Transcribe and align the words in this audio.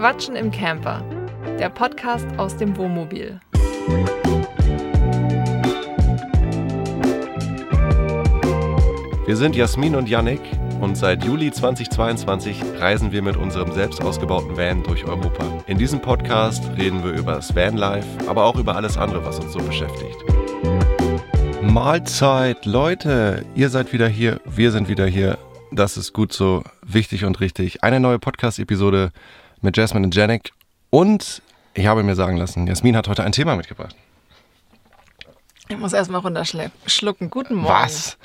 Quatschen 0.00 0.34
im 0.34 0.50
Camper, 0.50 1.04
der 1.58 1.68
Podcast 1.68 2.26
aus 2.38 2.56
dem 2.56 2.74
Wohnmobil. 2.78 3.38
Wir 9.26 9.36
sind 9.36 9.54
Jasmin 9.54 9.94
und 9.96 10.08
Yannick 10.08 10.40
und 10.80 10.96
seit 10.96 11.22
Juli 11.22 11.52
2022 11.52 12.62
reisen 12.78 13.12
wir 13.12 13.20
mit 13.20 13.36
unserem 13.36 13.72
selbst 13.72 14.02
ausgebauten 14.02 14.56
Van 14.56 14.82
durch 14.84 15.04
Europa. 15.04 15.44
In 15.66 15.76
diesem 15.76 16.00
Podcast 16.00 16.64
reden 16.78 17.04
wir 17.04 17.12
über 17.12 17.34
das 17.34 17.54
Vanlife, 17.54 18.08
aber 18.26 18.46
auch 18.46 18.56
über 18.56 18.76
alles 18.76 18.96
andere, 18.96 19.22
was 19.26 19.38
uns 19.38 19.52
so 19.52 19.58
beschäftigt. 19.58 20.16
Mahlzeit, 21.60 22.64
Leute, 22.64 23.44
ihr 23.54 23.68
seid 23.68 23.92
wieder 23.92 24.08
hier, 24.08 24.40
wir 24.46 24.72
sind 24.72 24.88
wieder 24.88 25.04
hier. 25.04 25.36
Das 25.72 25.98
ist 25.98 26.14
gut 26.14 26.32
so, 26.32 26.64
wichtig 26.82 27.26
und 27.26 27.38
richtig. 27.40 27.84
Eine 27.84 28.00
neue 28.00 28.18
Podcast-Episode 28.18 29.12
mit 29.60 29.76
Jasmine 29.76 30.06
und 30.06 30.14
Janik. 30.14 30.52
Und 30.90 31.42
ich 31.74 31.86
habe 31.86 32.02
mir 32.02 32.14
sagen 32.14 32.36
lassen, 32.36 32.66
Jasmin 32.66 32.96
hat 32.96 33.08
heute 33.08 33.22
ein 33.24 33.32
Thema 33.32 33.56
mitgebracht. 33.56 33.94
Ich 35.68 35.76
muss 35.78 35.92
erstmal 35.92 36.20
runterschlucken. 36.20 37.30
Guten 37.30 37.54
Morgen. 37.54 37.72
Was? 37.74 38.16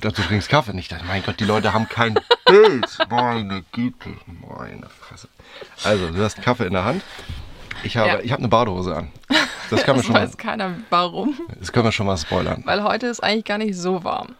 Du 0.00 0.10
trinkst 0.10 0.48
Kaffee 0.48 0.72
nicht. 0.72 0.94
Mein 1.06 1.22
Gott, 1.22 1.38
die 1.38 1.44
Leute 1.44 1.72
haben 1.72 1.86
kein 1.88 2.14
Bild. 2.46 2.86
Meine 3.10 3.62
Güte, 3.72 4.10
meine 4.26 4.88
Fresse. 4.88 5.28
Also, 5.84 6.10
du 6.10 6.22
hast 6.22 6.40
Kaffee 6.42 6.66
in 6.66 6.72
der 6.72 6.84
Hand. 6.84 7.02
Ich 7.82 7.96
habe, 7.98 8.08
Ja. 8.08 8.20
ich 8.20 8.32
habe 8.32 8.40
eine 8.40 8.48
Badehose 8.48 8.96
an. 8.96 9.12
Das 9.70 9.82
kann 9.84 9.96
man 9.96 9.96
Das 9.98 10.06
schon 10.06 10.12
mal, 10.14 10.22
weiß 10.26 10.36
keiner 10.38 10.74
warum, 10.90 11.38
das 11.60 11.70
können 11.72 11.84
wir 11.84 11.92
schon 11.92 12.06
mal 12.06 12.16
spoilern. 12.16 12.62
weil 12.64 12.82
heute 12.82 13.06
ist 13.06 13.22
eigentlich 13.22 13.44
gar 13.44 13.58
nicht 13.58 13.76
so 13.76 14.02
warm. 14.04 14.34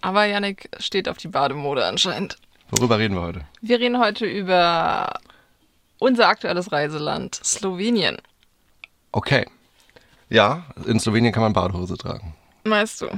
Aber 0.00 0.24
Yannick 0.26 0.68
steht 0.78 1.08
auf 1.08 1.16
die 1.16 1.28
Bademode 1.28 1.84
anscheinend. 1.84 2.36
Worüber 2.70 2.98
reden 2.98 3.14
wir 3.14 3.22
heute? 3.22 3.42
Wir 3.60 3.78
reden 3.78 3.98
heute 3.98 4.26
über 4.26 5.20
unser 5.98 6.28
aktuelles 6.28 6.72
Reiseland, 6.72 7.34
Slowenien. 7.36 8.18
Okay. 9.12 9.46
Ja, 10.28 10.64
in 10.86 10.98
Slowenien 10.98 11.32
kann 11.32 11.42
man 11.42 11.52
Badehose 11.52 11.96
tragen. 11.96 12.34
Weißt 12.64 13.02
du. 13.02 13.08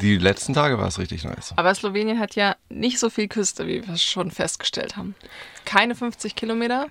Die 0.00 0.16
letzten 0.16 0.54
Tage 0.54 0.78
war 0.78 0.86
es 0.86 0.98
richtig 0.98 1.24
nice. 1.24 1.52
Aber 1.56 1.74
Slowenien 1.74 2.18
hat 2.18 2.34
ja 2.34 2.56
nicht 2.68 2.98
so 2.98 3.10
viel 3.10 3.28
Küste, 3.28 3.66
wie 3.66 3.86
wir 3.86 3.96
schon 3.96 4.30
festgestellt 4.30 4.96
haben. 4.96 5.14
Keine 5.64 5.94
50 5.94 6.34
Kilometer. 6.34 6.86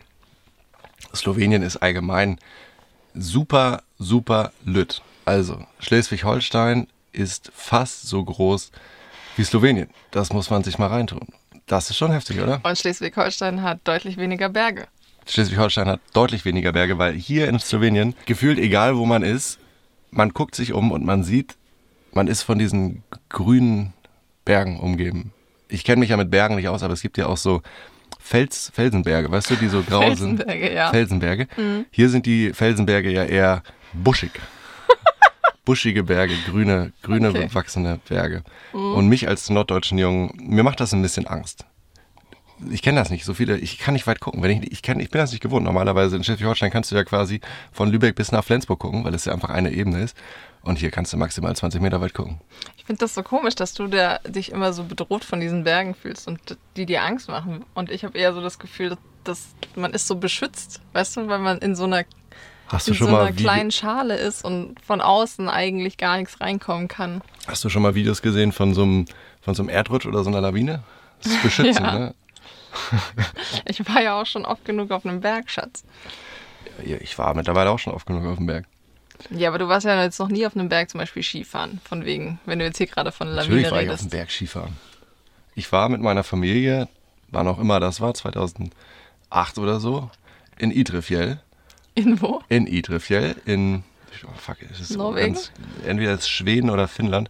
Slowenien 1.16 1.64
ist 1.64 1.78
allgemein 1.78 2.38
super, 3.14 3.84
super 3.98 4.52
lütt. 4.66 5.02
Also, 5.26 5.66
Schleswig-Holstein 5.80 6.88
ist 7.12 7.52
fast 7.56 8.04
so 8.04 8.24
groß 8.24 8.72
wie 9.36 9.44
Slowenien. 9.44 9.90
Das 10.12 10.32
muss 10.32 10.50
man 10.50 10.64
sich 10.64 10.78
mal 10.78 10.88
reintun. 10.88 11.28
Das 11.72 11.90
ist 11.90 11.96
schon 11.96 12.12
heftig, 12.12 12.42
oder? 12.42 12.60
Und 12.64 12.78
Schleswig-Holstein 12.78 13.62
hat 13.62 13.80
deutlich 13.86 14.18
weniger 14.18 14.50
Berge. 14.50 14.88
Schleswig-Holstein 15.26 15.88
hat 15.88 16.02
deutlich 16.12 16.44
weniger 16.44 16.74
Berge, 16.74 16.98
weil 16.98 17.14
hier 17.14 17.48
in 17.48 17.60
Slowenien, 17.60 18.14
gefühlt 18.26 18.60
egal 18.60 18.98
wo 18.98 19.06
man 19.06 19.24
ist, 19.24 19.58
man 20.10 20.32
guckt 20.32 20.54
sich 20.54 20.74
um 20.74 20.92
und 20.92 21.06
man 21.06 21.24
sieht, 21.24 21.56
man 22.12 22.28
ist 22.28 22.42
von 22.42 22.60
diesen 22.60 23.04
grünen 23.30 23.94
Bergen 24.44 24.82
umgeben. 24.82 25.32
Ich 25.70 25.86
kenne 25.86 26.02
mich 26.02 26.10
ja 26.10 26.18
mit 26.18 26.30
Bergen 26.30 26.56
nicht 26.56 26.68
aus, 26.68 26.84
aber 26.84 26.94
es 26.94 27.02
gibt 27.02 27.18
ja 27.18 27.28
auch 27.28 27.38
so 27.38 27.62
Fels, 28.20 28.70
Felsenberge, 28.76 29.32
weißt 29.32 29.52
du, 29.52 29.56
die 29.56 29.70
so 29.70 29.82
grau 29.82 30.14
sind. 30.14 30.44
Felsenberge, 30.44 30.74
ja. 30.74 30.90
Felsenberge. 30.90 31.48
Hier 31.90 32.10
sind 32.10 32.26
die 32.26 32.52
Felsenberge 32.52 33.12
ja 33.14 33.24
eher 33.24 33.64
buschig. 33.94 34.32
Buschige 35.66 36.04
Berge, 36.04 36.34
grüne, 36.50 36.92
grüne 37.04 37.30
Okay. 37.30 37.46
bewachsene 37.48 38.00
Berge. 38.10 38.44
Und 38.74 39.08
mich 39.08 39.28
als 39.28 39.50
norddeutschen 39.50 39.98
Jungen, 39.98 40.32
mir 40.42 40.64
macht 40.64 40.80
das 40.80 40.94
ein 40.94 41.02
bisschen 41.02 41.28
Angst. 41.28 41.66
Ich 42.70 42.84
kenne 42.84 43.00
das 43.00 43.10
nicht, 43.10 43.26
so 43.26 43.34
viele, 43.34 43.58
ich 43.58 43.80
kann 43.80 43.94
nicht 43.96 44.06
weit 44.06 44.20
gucken. 44.20 44.44
Wenn 44.44 44.52
ich, 44.62 44.72
ich, 44.72 44.82
kenn, 44.84 45.00
ich 45.00 45.10
bin 45.10 45.20
das 45.20 45.32
nicht 45.32 45.42
gewohnt. 45.42 45.66
Normalerweise 45.66 46.16
in 46.16 46.24
Schleswig-Holstein 46.24 46.70
kannst 46.72 46.92
du 46.92 46.96
ja 46.96 47.04
quasi 47.04 47.42
von 47.72 47.90
Lübeck 47.92 48.16
bis 48.16 48.32
nach 48.32 48.44
Flensburg 48.44 48.80
gucken, 48.80 49.04
weil 49.04 49.16
es 49.16 49.26
ja 49.26 49.34
einfach 49.34 49.50
eine 49.50 49.72
Ebene 49.72 50.02
ist. 50.04 50.16
Und 50.62 50.78
hier 50.78 50.92
kannst 50.92 51.12
du 51.12 51.18
maximal 51.18 51.56
20 51.56 51.82
Meter 51.82 52.02
weit 52.02 52.14
gucken. 52.14 52.40
Ich 52.78 52.86
finde 52.86 53.00
das 53.00 53.16
so 53.16 53.24
komisch, 53.24 53.56
dass 53.56 53.74
du 53.74 53.88
da 53.88 54.20
dich 54.28 54.52
immer 54.52 54.74
so 54.74 54.84
bedroht 54.84 55.24
von 55.24 55.40
diesen 55.40 55.64
Bergen 55.64 55.96
fühlst 55.96 56.28
und 56.28 56.40
die 56.76 56.86
dir 56.86 57.02
Angst 57.04 57.30
machen. 57.30 57.66
Und 57.74 57.90
ich 57.90 58.04
habe 58.04 58.16
eher 58.16 58.32
so 58.34 58.42
das 58.42 58.60
Gefühl, 58.60 58.96
dass 59.24 59.56
man 59.76 59.92
ist 59.94 60.06
so 60.08 60.16
beschützt, 60.16 60.82
weißt 60.94 61.18
du, 61.18 61.28
weil 61.30 61.40
man 61.40 61.58
in 61.60 61.76
so 61.76 61.86
einer, 61.86 62.04
Hast 62.72 62.88
du 62.88 62.92
in 62.92 62.98
so 62.98 63.06
schon 63.06 63.14
einer 63.14 63.24
mal 63.26 63.32
Vide- 63.34 63.44
kleinen 63.44 63.72
Schale 63.72 64.16
ist 64.18 64.44
und 64.46 64.76
von 64.82 65.02
außen 65.02 65.50
eigentlich 65.50 65.98
gar 65.98 66.18
nichts 66.18 66.40
reinkommen 66.42 66.88
kann. 66.88 67.22
Hast 67.48 67.64
du 67.64 67.70
schon 67.70 67.82
mal 67.82 67.96
Videos 67.96 68.22
gesehen 68.22 68.52
von 68.52 68.74
so 68.74 68.84
einem, 68.84 69.06
von 69.42 69.56
so 69.56 69.64
einem 69.64 69.70
Erdrutsch 69.70 70.06
oder 70.06 70.24
so 70.24 70.30
einer 70.30 70.42
Lawine? 70.42 70.84
Das 71.24 71.34
ist 71.34 71.44
beschützend, 71.44 71.80
Ja. 71.86 72.00
ne? 72.00 72.16
Ich 73.66 73.86
war 73.88 74.02
ja 74.02 74.20
auch 74.22 74.26
schon 74.26 74.46
oft 74.46 74.64
genug 74.66 74.92
auf 74.92 75.06
einem 75.06 75.20
Berg, 75.22 75.50
Schatz. 75.50 75.84
Ich 76.84 77.18
war 77.18 77.34
mittlerweile 77.34 77.70
auch 77.70 77.80
schon 77.80 77.94
oft 77.94 78.06
genug 78.08 78.26
auf 78.26 78.38
dem 78.38 78.46
Berg. 78.48 78.66
Ja, 79.30 79.50
aber 79.50 79.60
du 79.60 79.68
warst 79.68 79.86
ja 79.86 80.02
jetzt 80.02 80.20
noch 80.20 80.30
nie 80.30 80.46
auf 80.48 80.56
einem 80.56 80.70
Berg 80.70 80.90
zum 80.90 81.00
Beispiel 81.00 81.22
Skifahren. 81.22 81.80
Von 81.84 82.06
wegen, 82.06 82.40
wenn 82.46 82.60
du 82.60 82.66
jetzt 82.66 82.78
hier 82.78 82.88
gerade 82.88 83.12
von 83.12 83.28
Lawine 83.28 83.42
Natürlich 83.62 83.72
war 83.72 83.82
ich 83.84 83.90
auf 83.90 83.96
dem 83.98 84.04
redest. 84.06 84.10
Berg 84.12 84.32
Skifahren. 84.32 84.78
Ich 85.54 85.72
war 85.72 85.90
mit 85.90 86.02
meiner 86.02 86.24
Familie, 86.24 86.88
wann 87.30 87.48
auch 87.48 87.60
immer 87.60 87.80
das 87.80 88.00
war, 88.02 88.14
2008 88.14 88.72
oder 89.58 89.80
so, 89.80 90.10
in 90.58 90.72
Idrefjell. 90.72 91.40
In 92.02 92.22
wo? 92.22 92.42
In 92.50 92.66
Idrefjell, 92.66 93.36
in, 93.46 93.84
oh 94.26 94.30
fuck, 94.36 94.58
es 94.72 94.80
ist 94.80 94.98
Norwegen? 94.98 95.34
Ganz, 95.34 95.52
entweder 95.86 96.14
ist 96.14 96.22
es 96.22 96.30
Schweden 96.30 96.70
oder 96.70 96.88
Finnland. 96.88 97.30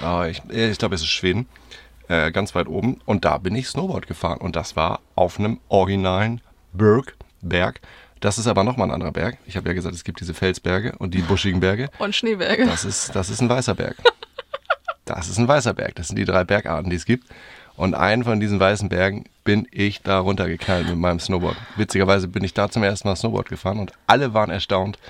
Aber 0.00 0.28
ich, 0.28 0.42
äh, 0.50 0.70
ich 0.70 0.78
glaube, 0.78 0.94
es 0.94 1.02
ist 1.02 1.08
Schweden. 1.08 1.46
Äh, 2.08 2.32
ganz 2.32 2.54
weit 2.54 2.68
oben. 2.68 3.00
Und 3.04 3.24
da 3.24 3.38
bin 3.38 3.54
ich 3.54 3.68
Snowboard 3.68 4.06
gefahren. 4.06 4.38
Und 4.38 4.56
das 4.56 4.76
war 4.76 5.00
auf 5.14 5.38
einem 5.38 5.60
originalen 5.68 6.40
Berg. 6.72 7.16
Berg. 7.42 7.80
Das 8.20 8.38
ist 8.38 8.46
aber 8.46 8.64
nochmal 8.64 8.88
ein 8.88 8.94
anderer 8.94 9.12
Berg. 9.12 9.38
Ich 9.46 9.56
habe 9.56 9.68
ja 9.68 9.74
gesagt, 9.74 9.94
es 9.94 10.04
gibt 10.04 10.20
diese 10.20 10.32
Felsberge 10.32 10.94
und 10.98 11.12
die 11.12 11.22
buschigen 11.22 11.60
Berge. 11.60 11.90
Und 11.98 12.14
Schneeberge. 12.14 12.66
Das 12.66 12.84
ist, 12.84 13.14
das 13.14 13.30
ist 13.30 13.40
ein 13.42 13.48
weißer 13.48 13.74
Berg. 13.74 13.96
Das 15.04 15.28
ist 15.28 15.36
ein 15.36 15.48
weißer 15.48 15.74
Berg. 15.74 15.96
Das 15.96 16.06
sind 16.06 16.16
die 16.16 16.24
drei 16.24 16.44
Bergarten, 16.44 16.88
die 16.88 16.94
es 16.94 17.04
gibt. 17.04 17.26
Und 17.82 17.94
einen 17.94 18.22
von 18.22 18.38
diesen 18.38 18.60
weißen 18.60 18.88
Bergen 18.88 19.24
bin 19.42 19.66
ich 19.72 20.02
da 20.02 20.20
runtergeknallt 20.20 20.86
mit 20.86 20.98
meinem 20.98 21.18
Snowboard. 21.18 21.56
Witzigerweise 21.74 22.28
bin 22.28 22.44
ich 22.44 22.54
da 22.54 22.70
zum 22.70 22.84
ersten 22.84 23.08
Mal 23.08 23.16
Snowboard 23.16 23.48
gefahren 23.48 23.80
und 23.80 23.90
alle 24.06 24.34
waren 24.34 24.50
erstaunt, 24.50 25.00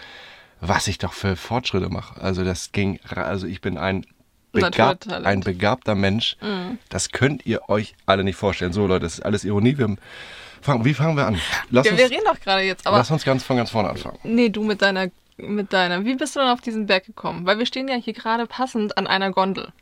was 0.62 0.88
ich 0.88 0.96
doch 0.96 1.12
für 1.12 1.36
Fortschritte 1.36 1.90
mache. 1.90 2.18
Also 2.22 2.44
das 2.44 2.72
ging, 2.72 2.98
also 3.14 3.46
ich 3.46 3.60
bin 3.60 3.76
ein, 3.76 4.06
Naturtalent. 4.54 5.26
ein 5.26 5.40
begabter 5.40 5.94
Mensch. 5.94 6.38
Das 6.88 7.10
könnt 7.10 7.44
ihr 7.44 7.68
euch 7.68 7.94
alle 8.06 8.24
nicht 8.24 8.36
vorstellen. 8.36 8.72
So 8.72 8.86
Leute, 8.86 9.04
das 9.04 9.18
ist 9.18 9.20
alles 9.20 9.44
Ironie. 9.44 9.76
Wir 9.76 9.94
fangen, 10.62 10.86
wie 10.86 10.94
fangen 10.94 11.14
wir 11.14 11.26
an? 11.26 11.38
Lass, 11.68 11.84
Ja, 11.84 11.94
wir 11.94 12.04
uns, 12.04 12.12
reden 12.14 12.24
doch 12.24 12.40
gerade 12.40 12.62
jetzt, 12.62 12.86
aber 12.86 12.96
lass 12.96 13.10
uns 13.10 13.22
ganz 13.22 13.44
von 13.44 13.58
ganz 13.58 13.68
vorne 13.68 13.90
anfangen. 13.90 14.18
Nee, 14.22 14.48
du 14.48 14.64
mit 14.64 14.80
deiner, 14.80 15.08
mit 15.36 15.74
deiner. 15.74 16.06
Wie 16.06 16.14
bist 16.14 16.36
du 16.36 16.40
dann 16.40 16.48
auf 16.48 16.62
diesen 16.62 16.86
Berg 16.86 17.04
gekommen? 17.04 17.44
Weil 17.44 17.58
wir 17.58 17.66
stehen 17.66 17.88
ja 17.88 17.96
hier 17.96 18.14
gerade 18.14 18.46
passend 18.46 18.96
an 18.96 19.06
einer 19.06 19.30
Gondel. 19.30 19.74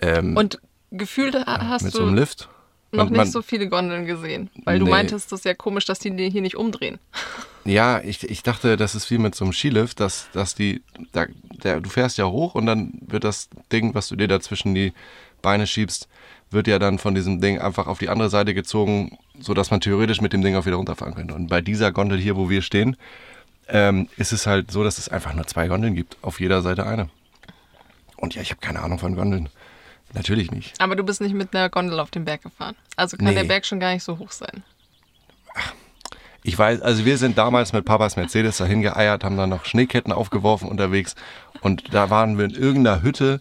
Ähm, 0.00 0.36
Und 0.36 0.60
gefühlt 0.90 1.34
ha- 1.34 1.68
hast 1.68 1.82
mit 1.82 1.94
du 1.94 1.98
so 1.98 2.04
einem 2.06 2.14
Lift. 2.16 2.48
noch 2.92 3.04
Man- 3.04 3.08
nicht 3.12 3.16
man- 3.18 3.30
so 3.30 3.42
viele 3.42 3.68
Gondeln 3.68 4.06
gesehen. 4.06 4.50
Weil 4.64 4.78
du 4.78 4.84
Nee. 4.86 4.90
meintest, 4.90 5.30
das 5.32 5.40
ist 5.40 5.44
ja 5.44 5.54
komisch, 5.54 5.84
dass 5.84 5.98
die 6.00 6.10
hier 6.30 6.42
nicht 6.42 6.56
umdrehen. 6.56 6.98
Ja, 7.66 8.00
ich, 8.00 8.24
ich 8.24 8.42
dachte, 8.42 8.78
das 8.78 8.94
ist 8.94 9.10
wie 9.10 9.18
mit 9.18 9.34
so 9.34 9.44
einem 9.44 9.52
Skilift, 9.52 10.00
dass, 10.00 10.28
dass 10.32 10.54
die, 10.54 10.80
da, 11.12 11.26
der, 11.62 11.82
du 11.82 11.90
fährst 11.90 12.16
ja 12.16 12.24
hoch 12.24 12.54
und 12.54 12.64
dann 12.64 12.94
wird 13.06 13.22
das 13.22 13.50
Ding, 13.70 13.94
was 13.94 14.08
du 14.08 14.16
dir 14.16 14.28
da 14.28 14.40
zwischen 14.40 14.74
die 14.74 14.94
Beine 15.42 15.66
schiebst, 15.66 16.08
wird 16.50 16.66
ja 16.68 16.78
dann 16.78 16.98
von 16.98 17.14
diesem 17.14 17.42
Ding 17.42 17.58
einfach 17.58 17.86
auf 17.86 17.98
die 17.98 18.08
andere 18.08 18.30
Seite 18.30 18.54
gezogen, 18.54 19.18
sodass 19.38 19.70
man 19.70 19.82
theoretisch 19.82 20.22
mit 20.22 20.32
dem 20.32 20.40
Ding 20.40 20.56
auch 20.56 20.64
wieder 20.64 20.76
runterfahren 20.76 21.14
könnte. 21.14 21.34
Und 21.34 21.48
bei 21.48 21.60
dieser 21.60 21.92
Gondel 21.92 22.18
hier, 22.18 22.34
wo 22.34 22.48
wir 22.48 22.62
stehen, 22.62 22.96
ähm, 23.68 24.08
ist 24.16 24.32
es 24.32 24.46
halt 24.46 24.70
so, 24.70 24.82
dass 24.82 24.96
es 24.96 25.10
einfach 25.10 25.34
nur 25.34 25.46
zwei 25.46 25.68
Gondeln 25.68 25.94
gibt, 25.94 26.16
auf 26.22 26.40
jeder 26.40 26.62
Seite 26.62 26.86
eine. 26.86 27.10
Und 28.16 28.34
ja, 28.36 28.40
ich 28.40 28.50
habe 28.52 28.62
keine 28.62 28.80
Ahnung 28.80 28.98
von 28.98 29.14
Gondeln. 29.16 29.50
Natürlich 30.12 30.50
nicht. 30.50 30.80
Aber 30.80 30.96
du 30.96 31.02
bist 31.04 31.20
nicht 31.20 31.34
mit 31.34 31.54
einer 31.54 31.68
Gondel 31.68 32.00
auf 32.00 32.10
den 32.10 32.24
Berg 32.24 32.42
gefahren. 32.42 32.74
Also 32.96 33.16
kann 33.16 33.26
Nee. 33.28 33.34
der 33.34 33.44
Berg 33.44 33.64
schon 33.64 33.80
gar 33.80 33.92
nicht 33.92 34.02
so 34.02 34.18
hoch 34.18 34.32
sein. 34.32 34.62
Ich 36.42 36.58
weiß, 36.58 36.80
also 36.80 37.04
wir 37.04 37.18
sind 37.18 37.36
damals 37.36 37.72
mit 37.72 37.84
Papas 37.84 38.16
Mercedes 38.16 38.56
dahin 38.56 38.80
geeiert, 38.82 39.24
haben 39.24 39.36
dann 39.36 39.50
noch 39.50 39.66
Schneeketten 39.66 40.12
aufgeworfen 40.12 40.68
unterwegs 40.68 41.14
und 41.60 41.92
da 41.92 42.08
waren 42.08 42.38
wir 42.38 42.46
in 42.46 42.52
irgendeiner 42.54 43.02
Hütte 43.02 43.40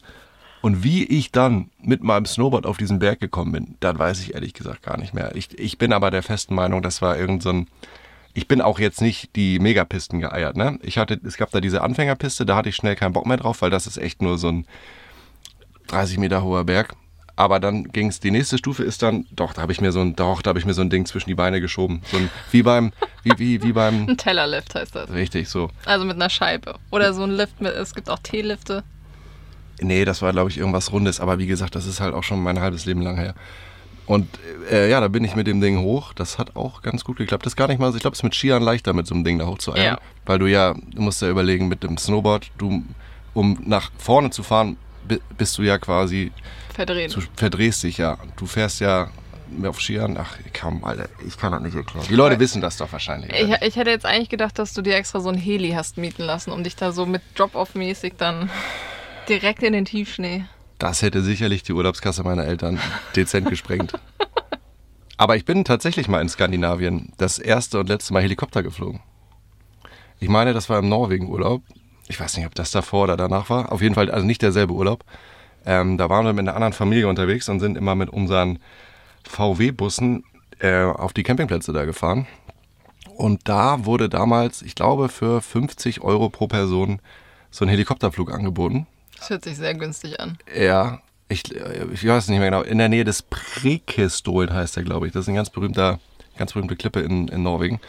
und 0.61 0.83
wie 0.83 1.05
ich 1.05 1.31
dann 1.31 1.69
mit 1.81 2.03
meinem 2.03 2.25
Snowboard 2.25 2.65
auf 2.65 2.75
diesen 2.75 2.99
Berg 2.99 3.21
gekommen 3.21 3.53
bin, 3.53 3.75
das 3.79 3.97
weiß 3.97 4.19
ich 4.21 4.33
ehrlich 4.33 4.53
gesagt 4.53 4.83
gar 4.83 4.97
nicht 4.97 5.13
mehr. 5.13 5.33
Ich, 5.35 5.57
ich 5.57 5.77
bin 5.77 5.93
aber 5.93 6.11
der 6.11 6.23
festen 6.23 6.53
Meinung, 6.55 6.81
das 6.81 7.01
war 7.01 7.17
irgend 7.17 7.41
so 7.41 7.51
ein, 7.51 7.67
ich 8.33 8.49
bin 8.49 8.59
auch 8.61 8.79
jetzt 8.79 8.99
nicht 9.01 9.33
die 9.37 9.59
Megapisten 9.59 10.19
geeiert, 10.19 10.57
ne? 10.57 10.77
Ich 10.81 10.97
hatte, 10.97 11.17
es 11.25 11.37
gab 11.37 11.51
da 11.51 11.61
diese 11.61 11.81
Anfängerpiste, 11.81 12.45
da 12.45 12.57
hatte 12.57 12.67
ich 12.67 12.75
schnell 12.75 12.97
keinen 12.97 13.13
Bock 13.13 13.25
mehr 13.25 13.37
drauf, 13.37 13.61
weil 13.61 13.69
das 13.69 13.87
ist 13.87 13.97
echt 13.97 14.21
nur 14.21 14.37
so 14.37 14.49
ein 14.49 14.65
30 15.89 16.17
Meter 16.17 16.43
hoher 16.43 16.63
Berg. 16.63 16.95
Aber 17.35 17.61
dann 17.61 17.85
ging 17.85 18.07
es, 18.07 18.19
die 18.19 18.31
nächste 18.31 18.57
Stufe 18.57 18.83
ist 18.83 19.01
dann, 19.01 19.25
doch, 19.31 19.53
da 19.53 19.61
habe 19.61 19.71
ich 19.71 19.79
mir 19.79 19.93
so 19.93 20.01
ein, 20.01 20.13
doch, 20.13 20.41
da 20.41 20.49
habe 20.49 20.59
ich 20.59 20.65
mir 20.65 20.73
so 20.73 20.81
ein 20.81 20.89
Ding 20.89 21.05
zwischen 21.05 21.29
die 21.29 21.35
Beine 21.35 21.61
geschoben. 21.61 22.01
So 22.11 22.17
ein, 22.17 22.29
wie 22.51 22.63
beim, 22.63 22.91
wie, 23.23 23.31
wie, 23.37 23.63
wie 23.63 23.71
beim, 23.71 24.05
Ein 24.09 24.17
Tellerlift 24.17 24.75
heißt 24.75 24.93
das. 24.93 25.09
richtig, 25.11 25.47
so. 25.47 25.69
Also 25.85 26.03
mit 26.03 26.15
einer 26.17 26.29
Scheibe. 26.29 26.75
Oder 26.91 27.13
so 27.13 27.23
ein 27.23 27.31
Lift 27.31 27.61
mit, 27.61 27.73
es 27.73 27.95
gibt 27.95 28.09
auch 28.09 28.19
T-Lifte. 28.19 28.83
Nee, 29.79 30.03
das 30.03 30.21
war, 30.21 30.33
glaube 30.33 30.49
ich, 30.49 30.57
irgendwas 30.57 30.91
Rundes. 30.91 31.21
Aber 31.21 31.39
wie 31.39 31.47
gesagt, 31.47 31.75
das 31.75 31.85
ist 31.85 32.01
halt 32.01 32.13
auch 32.13 32.23
schon 32.23 32.43
mein 32.43 32.59
halbes 32.59 32.85
Leben 32.85 33.01
lang 33.01 33.15
her. 33.15 33.33
Und 34.05 34.27
äh, 34.69 34.89
ja, 34.89 34.99
da 34.99 35.07
bin 35.07 35.23
ich 35.23 35.35
mit 35.35 35.47
dem 35.47 35.61
Ding 35.61 35.79
hoch. 35.79 36.11
Das 36.11 36.39
hat 36.39 36.57
auch 36.57 36.81
ganz 36.81 37.05
gut 37.05 37.17
geklappt. 37.17 37.45
Das 37.45 37.53
ist 37.53 37.57
gar 37.57 37.69
nicht 37.69 37.79
mal 37.79 37.91
so. 37.91 37.95
Ich 37.95 38.01
glaube, 38.01 38.15
es 38.15 38.19
ist 38.19 38.23
mit 38.23 38.35
Skiern 38.35 38.63
leichter, 38.63 38.91
mit 38.91 39.07
so 39.07 39.15
einem 39.15 39.23
Ding 39.23 39.39
da 39.39 39.45
hoch 39.45 39.59
zu 39.59 39.71
eiern. 39.73 39.95
Ja. 39.95 39.99
Weil 40.25 40.39
du 40.39 40.47
ja, 40.47 40.73
du 40.73 41.01
musst 41.01 41.21
ja 41.21 41.29
überlegen, 41.29 41.69
mit 41.69 41.83
dem 41.83 41.97
Snowboard, 41.97 42.51
du, 42.57 42.83
um 43.33 43.59
nach 43.65 43.91
vorne 43.97 44.31
zu 44.31 44.43
fahren, 44.43 44.75
bist 45.37 45.57
du 45.57 45.63
ja 45.63 45.77
quasi, 45.77 46.31
Verdrehen. 46.73 47.11
du 47.11 47.21
verdrehst 47.35 47.83
dich 47.83 47.97
ja. 47.97 48.17
Du 48.37 48.45
fährst 48.45 48.79
ja 48.79 49.09
auf 49.63 49.79
Skiern. 49.81 50.17
Ach, 50.19 50.37
komm, 50.59 50.83
Alter, 50.83 51.09
ich 51.25 51.37
kann 51.37 51.51
das 51.51 51.61
nicht 51.61 51.75
erklären. 51.75 52.05
Die 52.09 52.15
Leute 52.15 52.39
wissen 52.39 52.61
das 52.61 52.77
doch 52.77 52.91
wahrscheinlich. 52.91 53.31
Ich, 53.33 53.49
ich 53.61 53.75
hätte 53.75 53.89
jetzt 53.89 54.05
eigentlich 54.05 54.29
gedacht, 54.29 54.59
dass 54.59 54.73
du 54.73 54.81
dir 54.81 54.95
extra 54.95 55.19
so 55.19 55.29
ein 55.29 55.37
Heli 55.37 55.71
hast 55.71 55.97
mieten 55.97 56.23
lassen, 56.23 56.51
um 56.51 56.63
dich 56.63 56.75
da 56.75 56.91
so 56.91 57.05
mit 57.05 57.21
Drop-Off-mäßig 57.35 58.13
dann 58.17 58.49
direkt 59.27 59.63
in 59.63 59.73
den 59.73 59.85
Tiefschnee. 59.85 60.45
Das 60.77 61.01
hätte 61.01 61.21
sicherlich 61.21 61.63
die 61.63 61.73
Urlaubskasse 61.73 62.23
meiner 62.23 62.45
Eltern 62.45 62.79
dezent 63.15 63.49
gesprengt. 63.49 63.93
Aber 65.17 65.35
ich 65.35 65.43
bin 65.43 65.65
tatsächlich 65.65 66.07
mal 66.07 66.21
in 66.21 66.29
Skandinavien 66.29 67.11
das 67.17 67.39
erste 67.39 67.79
und 67.81 67.89
letzte 67.89 68.13
Mal 68.13 68.21
Helikopter 68.21 68.63
geflogen. 68.63 69.01
Ich 70.21 70.29
meine, 70.29 70.53
das 70.53 70.69
war 70.69 70.79
im 70.79 70.87
Norwegen-Urlaub. 70.87 71.61
Ich 72.09 72.19
weiß 72.19 72.35
nicht, 72.35 72.47
ob 72.47 72.55
das 72.55 72.71
davor 72.71 73.03
oder 73.03 73.15
danach 73.15 73.49
war. 73.49 73.71
Auf 73.71 73.81
jeden 73.81 73.95
Fall, 73.95 74.11
also 74.11 74.25
nicht 74.25 74.41
derselbe 74.41 74.73
Urlaub. 74.73 75.05
Ähm, 75.65 75.97
da 75.97 76.09
waren 76.09 76.25
wir 76.25 76.33
mit 76.33 76.47
einer 76.47 76.55
anderen 76.55 76.73
Familie 76.73 77.07
unterwegs 77.07 77.47
und 77.49 77.59
sind 77.59 77.77
immer 77.77 77.95
mit 77.95 78.09
unseren 78.09 78.59
VW-Bussen 79.27 80.23
äh, 80.59 80.83
auf 80.83 81.13
die 81.13 81.23
Campingplätze 81.23 81.71
da 81.71 81.85
gefahren. 81.85 82.27
Und 83.15 83.47
da 83.47 83.85
wurde 83.85 84.09
damals, 84.09 84.63
ich 84.63 84.75
glaube, 84.75 85.07
für 85.07 85.41
50 85.41 86.01
Euro 86.01 86.29
pro 86.29 86.47
Person 86.47 86.99
so 87.51 87.63
ein 87.63 87.69
Helikopterflug 87.69 88.31
angeboten. 88.33 88.87
Das 89.17 89.29
hört 89.29 89.43
sich 89.43 89.57
sehr 89.57 89.75
günstig 89.75 90.19
an. 90.19 90.37
Ja, 90.55 91.01
ich, 91.27 91.43
ich 91.53 92.07
weiß 92.07 92.29
nicht 92.29 92.39
mehr 92.39 92.49
genau. 92.49 92.63
In 92.63 92.79
der 92.79 92.89
Nähe 92.89 93.03
des 93.03 93.21
Prekestolen 93.21 94.51
heißt 94.51 94.77
der, 94.77 94.83
glaube 94.83 95.05
ich. 95.05 95.13
Das 95.13 95.25
ist 95.25 95.27
ein 95.27 95.35
ganz 95.35 95.51
berühmter, 95.51 95.99
ganz 96.37 96.53
berühmte 96.53 96.75
Klippe 96.75 97.01
in, 97.01 97.27
in 97.27 97.43
Norwegen. 97.43 97.79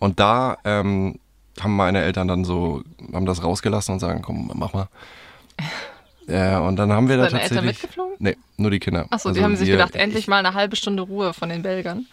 Und 0.00 0.18
da 0.18 0.58
ähm, 0.64 1.20
haben 1.60 1.74
meine 1.76 2.02
Eltern 2.02 2.28
dann 2.28 2.44
so, 2.44 2.82
haben 3.12 3.26
das 3.26 3.42
rausgelassen 3.42 3.94
und 3.94 4.00
sagen, 4.00 4.22
komm, 4.22 4.50
mach 4.54 4.72
mal. 4.72 4.88
Ja, 6.26 6.60
und 6.60 6.76
dann 6.76 6.92
haben 6.92 7.08
wir 7.08 7.16
da 7.16 7.24
Eltern 7.24 7.40
tatsächlich. 7.40 7.66
mitgeflogen? 7.82 8.14
Nee, 8.20 8.36
nur 8.56 8.70
die 8.70 8.78
Kinder. 8.78 9.06
Achso, 9.10 9.30
die 9.30 9.38
Also 9.38 9.42
haben 9.42 9.56
sich 9.56 9.66
wir- 9.66 9.74
gedacht, 9.78 9.96
endlich 9.96 10.28
mal 10.28 10.36
eine 10.38 10.54
halbe 10.54 10.76
Stunde 10.76 11.02
Ruhe 11.02 11.34
von 11.34 11.48
den 11.48 11.62
Belgern. 11.62 12.06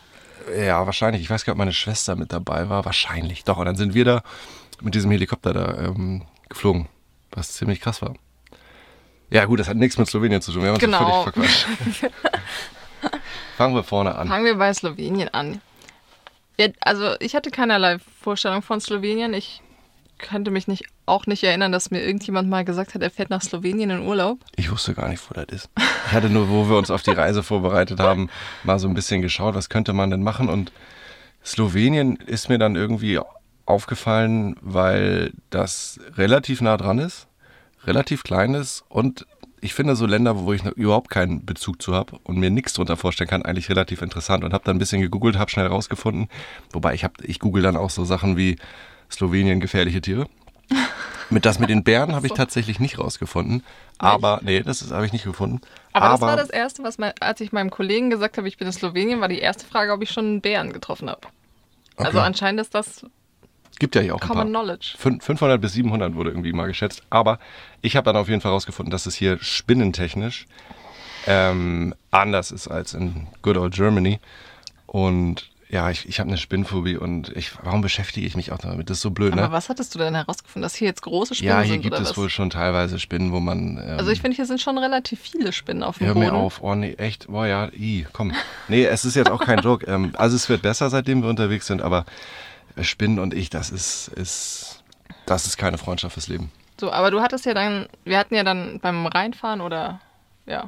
Ja, 0.57 0.84
wahrscheinlich. 0.88 1.22
Ich 1.22 1.30
weiß 1.30 1.45
gar 1.45 1.51
nicht, 1.51 1.56
ob 1.56 1.60
meine 1.60 1.72
Schwester 1.74 2.16
mit 2.16 2.34
dabei 2.34 2.68
war. 2.68 2.84
Wahrscheinlich. 2.84 3.44
Doch. 3.44 3.57
Und 3.57 3.66
dann 3.66 3.75
sind 3.75 3.94
wir 3.94 4.06
da 4.06 4.24
mit 4.81 4.95
diesem 4.95 5.12
Helikopter 5.12 5.54
da 5.54 5.78
ähm, 5.86 6.24
geflogen. 6.50 6.88
Was 7.31 7.51
ziemlich 7.51 7.80
krass 7.80 8.01
war. 8.01 8.16
Ja, 9.30 9.45
gut, 9.45 9.60
das 9.60 9.68
hat 9.68 9.78
nichts 9.78 10.00
mit 10.00 10.07
Slowenien 10.07 10.42
zu 10.42 10.51
tun. 10.51 10.62
Wir 10.63 10.69
haben 10.69 10.75
uns 10.75 10.84
Genau. 10.84 11.25
völlig 11.25 11.50
verquatscht. 11.50 12.12
Fangen 13.57 13.75
wir 13.75 13.84
vorne 13.84 14.16
an. 14.16 14.28
Fangen 14.30 14.45
wir 14.45 14.56
bei 14.56 14.74
Slowenien 14.74 15.30
an. 15.30 15.62
Ja, 16.59 16.68
also 16.81 17.15
ich 17.19 17.36
hatte 17.36 17.51
keinerlei 17.51 17.98
Vorstellung 18.21 18.62
von 18.62 18.81
Slowenien. 18.81 19.33
Ich 19.33 19.62
könnte 20.18 20.50
mich 20.50 20.68
nicht, 20.68 20.86
auch 21.06 21.27
nicht 21.27 21.44
erinnern, 21.44 21.71
dass 21.71 21.92
mir 21.92 22.01
irgendjemand 22.01 22.50
mal 22.50 22.65
gesagt 22.65 22.95
hat, 22.95 23.01
er 23.01 23.12
fährt 23.12 23.30
nach 23.30 23.42
Slowenien 23.42 23.92
in 23.92 24.00
Urlaub. 24.01 24.39
Ich 24.56 24.71
wusste 24.71 24.94
gar 24.95 25.09
nicht, 25.09 25.24
wo 25.30 25.33
das 25.33 25.45
ist. 25.50 25.69
Ich 26.07 26.12
hatte 26.13 26.30
nur, 26.30 26.50
wo 26.50 26.69
wir 26.69 26.77
uns 26.77 26.89
auf 26.89 27.04
die 27.04 27.12
Reise 27.12 27.44
vorbereitet 27.44 28.00
haben, 28.00 28.30
mal 28.63 28.80
so 28.80 28.88
ein 28.88 28.94
bisschen 28.94 29.21
geschaut, 29.21 29.56
was 29.56 29.69
könnte 29.69 29.94
man 29.94 30.09
denn 30.09 30.24
machen. 30.24 30.50
Und 30.50 30.71
Slowenien 31.45 32.15
ist 32.15 32.50
mir 32.50 32.57
dann 32.57 32.75
irgendwie 32.75 33.19
aufgefallen, 33.65 34.56
weil 34.62 35.33
das 35.50 36.00
relativ 36.15 36.62
nah 36.62 36.77
dran 36.77 37.00
ist, 37.00 37.27
relativ 37.86 38.24
klein 38.24 38.53
ist 38.53 38.83
und 38.89 39.27
ich 39.62 39.74
finde 39.74 39.95
so 39.95 40.06
Länder, 40.06 40.38
wo 40.39 40.54
ich 40.54 40.63
überhaupt 40.63 41.09
keinen 41.09 41.45
Bezug 41.45 41.81
zu 41.81 41.94
habe 41.94 42.19
und 42.24 42.38
mir 42.38 42.50
nichts 42.50 42.74
drunter 42.74 42.98
vorstellen 42.98 43.30
kann, 43.30 43.44
eigentlich 43.44 43.69
relativ 43.69 44.01
interessant 44.01 44.44
und 44.44 44.54
habe 44.54 44.63
dann 44.63 44.75
ein 44.75 44.80
bisschen 44.80 45.01
gegoogelt, 45.01 45.38
habe 45.38 45.50
schnell 45.50 45.68
rausgefunden, 45.68 46.30
wobei 46.71 46.94
ich 46.94 47.04
habe, 47.04 47.13
ich 47.24 47.39
google 47.39 47.63
dann 47.63 47.75
auch 47.75 47.89
so 47.89 48.06
Sachen 48.06 48.38
wie 48.38 48.57
Slowenien 49.12 49.59
gefährliche 49.59 50.01
Tiere. 50.01 50.27
Mit 51.30 51.45
das 51.45 51.59
mit 51.59 51.69
den 51.69 51.83
Bären 51.83 52.15
habe 52.15 52.25
ich 52.25 52.31
tatsächlich 52.33 52.80
nicht 52.80 53.00
rausgefunden, 53.00 53.62
aber 53.98 54.39
nee, 54.44 54.62
das 54.62 54.89
habe 54.92 55.06
ich 55.06 55.12
nicht 55.12 55.25
gefunden. 55.25 55.60
Aber, 55.92 56.07
das 56.12 56.21
war 56.21 56.38
das 56.38 56.50
Erste, 56.50 56.83
was 56.83 56.98
mein, 57.00 57.12
als 57.19 57.42
ich 57.42 57.51
meinem 57.51 57.69
Kollegen 57.69 58.10
gesagt 58.10 58.38
habe, 58.38 58.48
ich 58.48 58.57
bin 58.57 58.65
in 58.65 58.71
Slowenien, 58.71 59.19
war 59.19 59.27
die 59.27 59.39
erste 59.39 59.65
Frage, 59.65 59.92
ob 59.92 60.01
ich 60.01 60.10
schon 60.10 60.25
einen 60.25 60.42
Bären 60.42 60.71
getroffen 60.71 61.10
habe. 61.10 61.27
Also 61.98 62.19
Okay. 62.19 62.27
anscheinend 62.27 62.62
ist 62.62 62.74
das 62.74 63.06
gibt 63.79 63.95
ja 63.95 64.01
hier 64.01 64.15
auch 64.15 64.21
ein 64.21 64.27
Common 64.27 64.51
paar. 64.53 64.63
Knowledge. 64.63 64.95
Fün- 65.01 65.21
500 65.21 65.59
bis 65.62 65.74
700 65.74 66.15
wurde 66.15 66.29
irgendwie 66.31 66.53
mal 66.53 66.68
geschätzt. 66.68 67.03
Aber 67.09 67.39
ich 67.81 67.95
habe 67.95 68.06
dann 68.06 68.15
auf 68.15 68.29
jeden 68.29 68.41
Fall 68.41 68.51
rausgefunden, 68.51 68.91
dass 68.91 69.06
es 69.06 69.15
hier 69.15 69.38
spinnentechnisch 69.41 70.45
ähm, 71.27 71.94
anders 72.12 72.51
ist 72.51 72.68
als 72.68 72.94
in 72.94 73.27
good 73.41 73.57
old 73.57 73.74
Germany. 73.75 74.19
Und 74.85 75.50
ja, 75.69 75.89
ich, 75.89 76.07
ich 76.07 76.21
habe 76.21 76.29
eine 76.29 76.38
Spinnphobie 76.38 76.95
und 76.95 77.27
ich, 77.35 77.51
warum 77.62 77.81
beschäftige 77.81 78.25
ich 78.25 78.38
mich 78.38 78.53
auch 78.53 78.57
damit? 78.57 78.89
Das 78.89 78.97
ist 78.97 79.01
so 79.01 79.12
blöd, 79.12 79.33
Aber 79.33 79.41
ne? 79.41 79.51
was 79.51 79.68
hattest 79.68 79.94
du 79.94 80.00
denn 80.00 80.15
herausgefunden, 80.15 80.62
dass 80.62 80.75
hier 80.75 80.88
jetzt 80.88 81.01
große 81.01 81.35
Spinnen 81.35 81.51
Ja, 81.51 81.59
hier 81.62 81.74
sind 81.74 81.81
gibt 81.81 81.95
es 82.00 82.12
was? 82.12 82.18
wohl 82.18 82.29
schon 82.29 82.50
teilweise 82.50 83.00
Spinnen, 83.00 83.33
wo 83.33 83.41
man. 83.41 83.77
Ähm, 83.77 83.97
Also 83.97 84.12
ich 84.12 84.21
finde, 84.21 84.38
hier 84.38 84.45
sind 84.45 84.62
schon 84.62 84.77
relativ 84.77 85.19
viele 85.19 85.51
Spinnen 85.51 85.83
auf 85.83 85.97
dem 85.97 86.07
Hör 86.07 86.13
Boden. 86.13 86.25
mir 86.27 86.33
auf, 86.33 86.62
oh 86.63 86.74
nee, 86.74 86.94
echt, 86.94 87.27
boah 87.27 87.45
ja, 87.47 87.68
i, 87.74 88.07
komm. 88.13 88.31
Nee, 88.69 88.85
es 88.85 89.03
ist 89.03 89.15
jetzt 89.15 89.29
auch 89.29 89.41
kein 89.44 89.59
Joke. 89.63 89.85
Ähm, 89.91 90.13
also 90.18 90.38
es 90.38 90.47
wird 90.47 90.62
besser, 90.62 90.89
seitdem 90.89 91.21
wir 91.21 91.29
unterwegs 91.29 91.68
sind, 91.68 91.81
aber 91.81 92.06
Spinnen 92.81 93.19
und 93.19 93.33
ich, 93.33 93.50
das 93.50 93.69
ist, 93.69 94.09
ist, 94.09 94.83
das 95.25 95.45
ist 95.45 95.57
keine 95.57 95.77
Freundschaft 95.77 96.13
fürs 96.13 96.27
Leben. 96.27 96.51
So, 96.79 96.91
aber 96.91 97.12
du 97.12 97.21
hattest 97.21 97.45
ja 97.45 97.53
dann, 97.53 97.88
wir 98.03 98.18
hatten 98.18 98.35
ja 98.35 98.44
dann 98.44 98.79
beim 98.79 99.06
Reinfahren 99.07 99.62
oder 99.62 100.00
ja, 100.45 100.68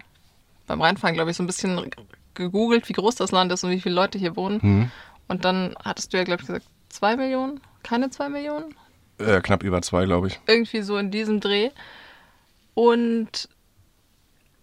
beim 0.68 0.82
Reinfahren, 0.82 1.16
glaube 1.16 1.32
ich, 1.32 1.38
so 1.38 1.44
ein 1.44 1.48
bisschen 1.48 1.90
gegoogelt, 2.34 2.90
wie 2.90 2.94
groß 2.94 3.16
das 3.16 3.32
Land 3.32 3.52
ist 3.52 3.64
und 3.64 3.72
wie 3.72 3.80
viele 3.80 3.96
Leute 3.96 4.18
hier 4.18 4.36
wohnen. 4.36 4.60
Mhm. 4.62 4.92
Und 5.28 5.46
dann 5.46 5.76
hattest 5.84 6.14
du 6.14 6.18
ja, 6.18 6.24
glaube 6.24 6.42
ich, 6.42 6.48
gesagt, 6.48 6.66
zwei 6.90 7.16
Millionen? 7.16 7.60
Keine 7.84 8.10
zwei 8.10 8.30
Millionen? 8.30 8.76
Äh, 9.20 9.42
knapp 9.42 9.64
über 9.64 9.82
zwei, 9.82 10.06
glaube 10.06 10.28
ich. 10.28 10.40
Irgendwie 10.48 10.82
so 10.82 10.98
in 10.98 11.12
diesem 11.12 11.40
Dreh. 11.40 11.70
Und 12.74 13.50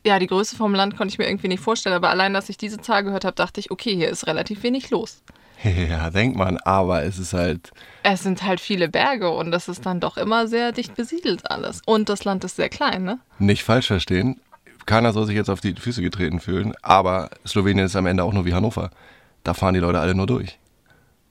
ja, 0.05 0.19
die 0.19 0.27
Größe 0.27 0.57
vom 0.57 0.75
Land 0.75 0.97
konnte 0.97 1.13
ich 1.13 1.19
mir 1.19 1.29
irgendwie 1.29 1.49
nicht 1.49 1.63
vorstellen, 1.63 1.95
aber 1.95 2.11
allein, 2.11 2.33
dass 2.33 2.49
ich 2.49 2.57
diese 2.57 2.79
Zahl 2.79 3.05
gehört 3.05 3.25
habe, 3.25 3.35
dachte 3.35 3.61
ich, 3.61 3.71
okay, 3.71 3.95
hier 3.95 4.09
ist 4.09 4.27
relativ 4.27 4.63
wenig 4.63 4.91
los. 4.91 5.23
Ja, 5.89 6.11
denkt 6.11 6.37
man, 6.37 6.59
aber 6.59 7.03
es 7.05 7.19
ist 7.19 7.33
halt, 7.33 7.71
Es 8.03 8.23
sind 8.23 8.43
halt 8.43 8.61
viele 8.61 8.89
Berge 8.89 9.31
und 9.31 9.51
das 9.51 9.69
ist 9.69 9.87
dann 9.87 10.01
doch 10.01 10.17
immer 10.17 10.47
sehr 10.47 10.73
dicht 10.73 10.95
besiedelt 10.95 11.51
alles. 11.51 11.81
Und 11.87 12.09
das 12.09 12.25
Land 12.25 12.45
ist 12.45 12.57
sehr 12.57 12.69
klein, 12.69 13.05
ne? 13.05 13.19
nicht 13.39 13.65
falsch 13.65 13.87
verstehen. 13.87 14.41
Keiner 14.85 15.13
soll 15.13 15.27
sich 15.27 15.35
jetzt 15.35 15.51
auf 15.51 15.61
die 15.61 15.75
Füße 15.75 16.01
getreten 16.03 16.39
fühlen, 16.39 16.73
aber 16.83 17.31
Slowenien 17.47 17.87
ist 17.87 17.97
am 17.97 18.07
Ende 18.07 18.23
auch 18.23 18.33
nur 18.33 18.45
wie 18.45 18.55
Hannover. 18.55 18.91
Da 19.43 19.55
fahren 19.55 19.75
die 19.75 19.81
Leute 19.81 19.99
alle 19.99 20.15
nur 20.15 20.27
durch. 20.27 20.59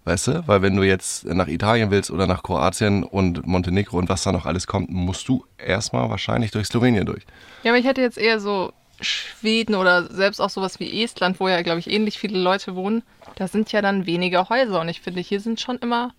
Weißt 0.04 0.27
du? 0.27 0.48
Weil 0.48 0.62
wenn 0.62 0.75
du 0.75 0.84
jetzt 0.84 1.25
nach 1.25 1.48
Italien 1.48 1.89
willst 1.89 2.12
oder 2.12 2.27
nach 2.27 2.44
Kroatien 2.44 3.03
und 3.03 3.48
Montenegro 3.48 3.98
und 3.98 4.08
was 4.08 4.24
da 4.24 4.32
noch 4.32 4.46
alles 4.46 4.67
kommt, 4.67 4.89
musst 4.89 5.27
du 5.27 5.46
erstmal 5.58 6.10
wahrscheinlich 6.10 6.51
durch 6.51 6.67
Slowenien 6.67 7.05
durch. 7.05 7.24
Ja, 7.63 7.72
aber 7.72 7.79
ich 7.79 7.86
hätte 7.86 8.01
jetzt 8.01 8.17
eher 8.17 8.39
so 8.39 8.72
Schweden 9.02 9.75
oder 9.75 10.12
selbst 10.12 10.40
auch 10.40 10.50
sowas 10.50 10.80
wie 10.80 11.04
Estland, 11.04 11.40
wo 11.40 11.48
ja, 11.48 11.62
glaube 11.62 11.80
ich, 11.80 11.90
ähnlich 11.90 12.18
viele 12.18 12.40
Leute 12.40 12.75
wohnen. 12.75 13.04
Da 13.36 13.48
sind 13.48 13.72
ja 13.72 13.82
dann 13.82 14.06
weniger 14.06 14.50
Häuser 14.50 14.82
und 14.82 14.90
ich 14.90 15.02
finde, 15.02 15.22
hier 15.22 15.40
sind 15.40 15.60
schon 15.60 15.78
immer 15.80 16.14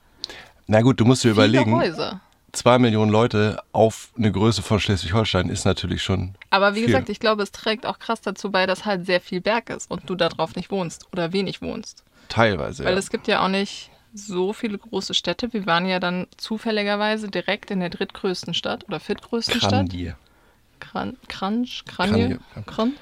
Na 0.66 0.82
gut, 0.82 1.00
du 1.00 1.04
musst 1.04 1.24
dir 1.24 1.30
überlegen, 1.30 1.74
Häuser. 1.74 2.20
zwei 2.52 2.78
Millionen 2.78 3.10
Leute 3.10 3.62
auf 3.72 4.10
eine 4.16 4.30
Größe 4.30 4.62
von 4.62 4.80
Schleswig-Holstein 4.80 5.48
ist 5.48 5.64
natürlich 5.64 6.02
schon. 6.02 6.34
Aber 6.50 6.74
wie 6.74 6.80
viel. 6.80 6.88
gesagt, 6.88 7.08
ich 7.08 7.20
glaube, 7.20 7.42
es 7.42 7.52
trägt 7.52 7.86
auch 7.86 7.98
krass 7.98 8.20
dazu 8.20 8.50
bei, 8.50 8.66
dass 8.66 8.84
halt 8.84 9.06
sehr 9.06 9.20
viel 9.20 9.40
Berg 9.40 9.70
ist 9.70 9.90
und 9.90 10.08
du 10.08 10.14
da 10.14 10.28
drauf 10.28 10.54
nicht 10.54 10.70
wohnst 10.70 11.06
oder 11.12 11.32
wenig 11.32 11.62
wohnst. 11.62 12.04
Teilweise. 12.28 12.84
Weil 12.84 12.94
ja. 12.94 12.98
es 12.98 13.10
gibt 13.10 13.28
ja 13.28 13.44
auch 13.44 13.48
nicht 13.48 13.90
so 14.12 14.52
viele 14.52 14.78
große 14.78 15.14
Städte. 15.14 15.52
Wir 15.52 15.66
waren 15.66 15.86
ja 15.86 16.00
dann 16.00 16.26
zufälligerweise 16.36 17.28
direkt 17.28 17.70
in 17.70 17.80
der 17.80 17.90
drittgrößten 17.90 18.54
Stadt 18.54 18.84
oder 18.88 18.98
viertgrößten 19.00 19.60
Stadt. 19.60 19.92
Kran, 20.80 21.16
Kranje, 21.28 21.82
Kranje. 21.86 22.38
Kran. 22.66 22.92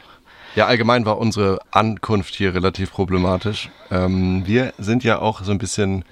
Ja, 0.55 0.67
allgemein 0.67 1.05
war 1.05 1.19
unsere 1.19 1.59
Ankunft 1.73 2.37
hier 2.37 2.55
relativ 2.55 2.93
problematisch. 2.93 3.71
Ähm, 3.91 4.47
wir 4.47 4.73
sind 4.79 5.03
ja 5.03 5.19
auch 5.19 5.43
so 5.43 5.51
ein 5.51 5.59
bisschen, 5.59 6.05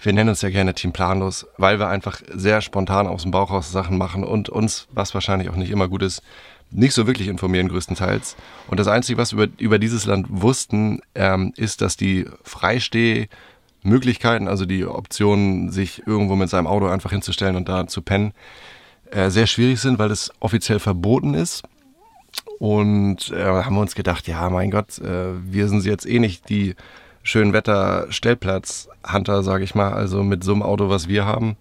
wir 0.00 0.14
nennen 0.14 0.30
uns 0.30 0.40
ja 0.40 0.48
gerne 0.48 0.72
Team 0.72 0.92
Planlos, 0.92 1.46
weil 1.58 1.78
wir 1.78 1.88
einfach 1.88 2.22
sehr 2.32 2.62
spontan 2.62 3.06
aus 3.06 3.22
dem 3.22 3.32
Bauch 3.32 3.50
raus 3.50 3.70
Sachen 3.70 3.98
machen 3.98 4.24
und 4.24 4.48
uns, 4.48 4.88
was 4.92 5.12
wahrscheinlich 5.12 5.50
auch 5.50 5.56
nicht 5.56 5.70
immer 5.70 5.88
gut 5.88 6.02
ist, 6.02 6.22
nicht 6.70 6.94
so 6.94 7.06
wirklich 7.06 7.28
informieren 7.28 7.68
größtenteils. 7.68 8.36
Und 8.68 8.80
das 8.80 8.88
Einzige, 8.88 9.18
was 9.18 9.36
wir 9.36 9.44
über, 9.44 9.60
über 9.60 9.78
dieses 9.78 10.06
Land 10.06 10.26
wussten, 10.30 11.00
ähm, 11.14 11.52
ist, 11.56 11.82
dass 11.82 11.98
die 11.98 12.24
Freistehmöglichkeiten, 12.44 14.48
also 14.48 14.64
die 14.64 14.86
Option, 14.86 15.70
sich 15.70 16.06
irgendwo 16.06 16.34
mit 16.34 16.48
seinem 16.48 16.66
Auto 16.66 16.86
einfach 16.86 17.10
hinzustellen 17.10 17.56
und 17.56 17.68
da 17.68 17.86
zu 17.86 18.00
pennen, 18.00 18.32
äh, 19.12 19.30
sehr 19.30 19.46
schwierig 19.46 19.80
sind, 19.80 19.98
weil 19.98 20.10
es 20.10 20.32
offiziell 20.40 20.78
verboten 20.78 21.34
ist. 21.34 21.62
Und 22.58 23.30
äh, 23.30 23.44
haben 23.44 23.74
wir 23.74 23.80
uns 23.80 23.94
gedacht, 23.94 24.26
ja, 24.28 24.48
mein 24.50 24.70
Gott, 24.70 24.98
äh, 24.98 25.34
wir 25.44 25.68
sind 25.68 25.84
jetzt 25.84 26.06
eh 26.06 26.18
nicht 26.18 26.48
die 26.48 26.74
schönen 27.22 27.52
Wetter-Stellplatz-Hunter, 27.52 29.42
sage 29.42 29.64
ich 29.64 29.74
mal. 29.74 29.92
Also 29.92 30.22
mit 30.22 30.44
so 30.44 30.52
einem 30.52 30.62
Auto, 30.62 30.88
was 30.88 31.08
wir 31.08 31.24
haben, 31.24 31.56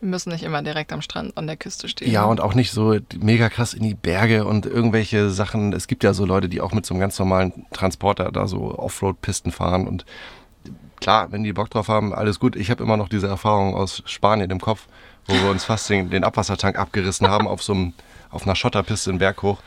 Wir 0.00 0.08
müssen 0.08 0.30
nicht 0.30 0.44
immer 0.44 0.62
direkt 0.62 0.92
am 0.92 1.02
Strand 1.02 1.36
an 1.36 1.46
der 1.46 1.56
Küste 1.56 1.88
stehen. 1.88 2.10
Ja, 2.10 2.24
und 2.24 2.40
auch 2.40 2.54
nicht 2.54 2.70
so 2.70 2.96
mega 3.20 3.48
krass 3.48 3.74
in 3.74 3.82
die 3.82 3.94
Berge 3.94 4.44
und 4.44 4.66
irgendwelche 4.66 5.30
Sachen. 5.30 5.72
Es 5.72 5.88
gibt 5.88 6.04
ja 6.04 6.14
so 6.14 6.24
Leute, 6.24 6.48
die 6.48 6.60
auch 6.60 6.72
mit 6.72 6.86
so 6.86 6.94
einem 6.94 7.00
ganz 7.00 7.18
normalen 7.18 7.66
Transporter 7.72 8.30
da 8.30 8.46
so 8.46 8.78
Offroad-Pisten 8.78 9.50
fahren. 9.50 9.88
Und 9.88 10.04
klar, 11.00 11.32
wenn 11.32 11.42
die 11.42 11.52
Bock 11.52 11.70
drauf 11.70 11.88
haben, 11.88 12.14
alles 12.14 12.38
gut. 12.38 12.54
Ich 12.54 12.70
habe 12.70 12.82
immer 12.82 12.96
noch 12.96 13.08
diese 13.08 13.26
Erfahrung 13.26 13.74
aus 13.74 14.02
Spanien 14.06 14.50
im 14.50 14.60
Kopf, 14.60 14.86
wo 15.28 15.34
wir 15.34 15.50
uns 15.50 15.64
fast 15.64 15.88
den, 15.88 16.10
den 16.10 16.24
Abwassertank 16.24 16.76
abgerissen 16.76 17.28
haben 17.28 17.46
auf 17.46 17.62
so 17.62 17.74
einem, 17.74 17.92
auf 18.30 18.44
einer 18.44 18.56
Schotterpiste 18.56 19.10
in 19.10 19.18
Berg 19.18 19.42
hoch. 19.42 19.58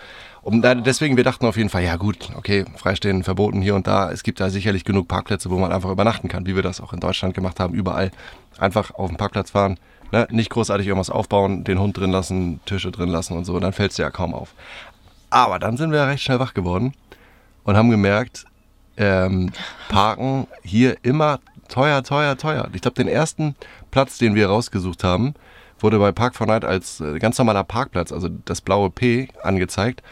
Und 0.44 0.64
deswegen, 0.64 1.18
wir 1.18 1.24
dachten 1.24 1.46
auf 1.46 1.56
jeden 1.56 1.70
Fall, 1.70 1.84
ja 1.84 1.98
gut, 1.98 2.30
okay, 2.36 2.66
freistehen, 2.76 3.24
verboten 3.24 3.62
hier 3.62 3.76
und 3.76 3.86
da. 3.86 4.12
Es 4.12 4.24
gibt 4.24 4.40
da 4.40 4.50
sicherlich 4.50 4.84
genug 4.84 5.08
Parkplätze, 5.08 5.52
wo 5.52 5.58
man 5.60 5.72
einfach 5.72 5.92
übernachten 5.92 6.28
kann, 6.30 6.48
wie 6.48 6.56
wir 6.56 6.64
das 6.64 6.82
auch 6.82 6.94
in 6.94 7.00
Deutschland 7.00 7.36
gemacht 7.36 7.60
haben, 7.60 7.76
überall. 7.76 8.12
Einfach 8.58 8.92
auf 8.96 9.10
den 9.10 9.18
Parkplatz 9.18 9.52
fahren, 9.52 9.78
ne? 10.12 10.28
nicht 10.32 10.50
großartig 10.50 10.88
irgendwas 10.88 11.12
aufbauen, 11.12 11.64
den 11.64 11.80
Hund 11.80 11.96
drin 11.98 12.12
lassen, 12.12 12.60
Tische 12.66 12.92
drin 12.92 13.10
lassen 13.10 13.38
und 13.38 13.46
so, 13.46 13.60
dann 13.60 13.72
fällt 13.72 13.92
es 13.92 13.98
ja 13.98 14.10
kaum 14.10 14.34
auf. 14.34 14.56
Aber 15.30 15.60
dann 15.60 15.78
sind 15.78 15.92
wir 15.92 16.08
recht 16.08 16.24
schnell 16.24 16.40
wach 16.40 16.56
geworden 16.56 16.94
und 17.64 17.78
haben 17.78 17.92
gemerkt, 17.92 18.46
ähm, 18.98 19.52
Parken 19.90 20.48
hier 20.64 20.98
immer 21.04 21.40
teuer, 21.72 22.04
teuer, 22.04 22.38
teuer. 22.38 22.70
Ich 22.74 22.82
glaube, 22.82 22.96
den 22.96 23.08
ersten 23.08 23.56
Platz, 23.90 24.20
den 24.20 24.36
wir 24.36 24.48
rausgesucht 24.48 25.04
haben, 25.04 25.34
wurde 25.80 25.98
bei 25.98 26.12
Park 26.12 26.36
4 26.36 26.46
Night 26.46 26.66
als 26.66 27.00
äh, 27.00 27.18
ganz 27.18 27.38
normaler 27.40 27.64
Parkplatz, 27.64 28.12
also 28.12 28.30
das 28.30 28.62
blaue 28.62 28.92
P, 28.92 29.30
angezeigt. 29.42 30.04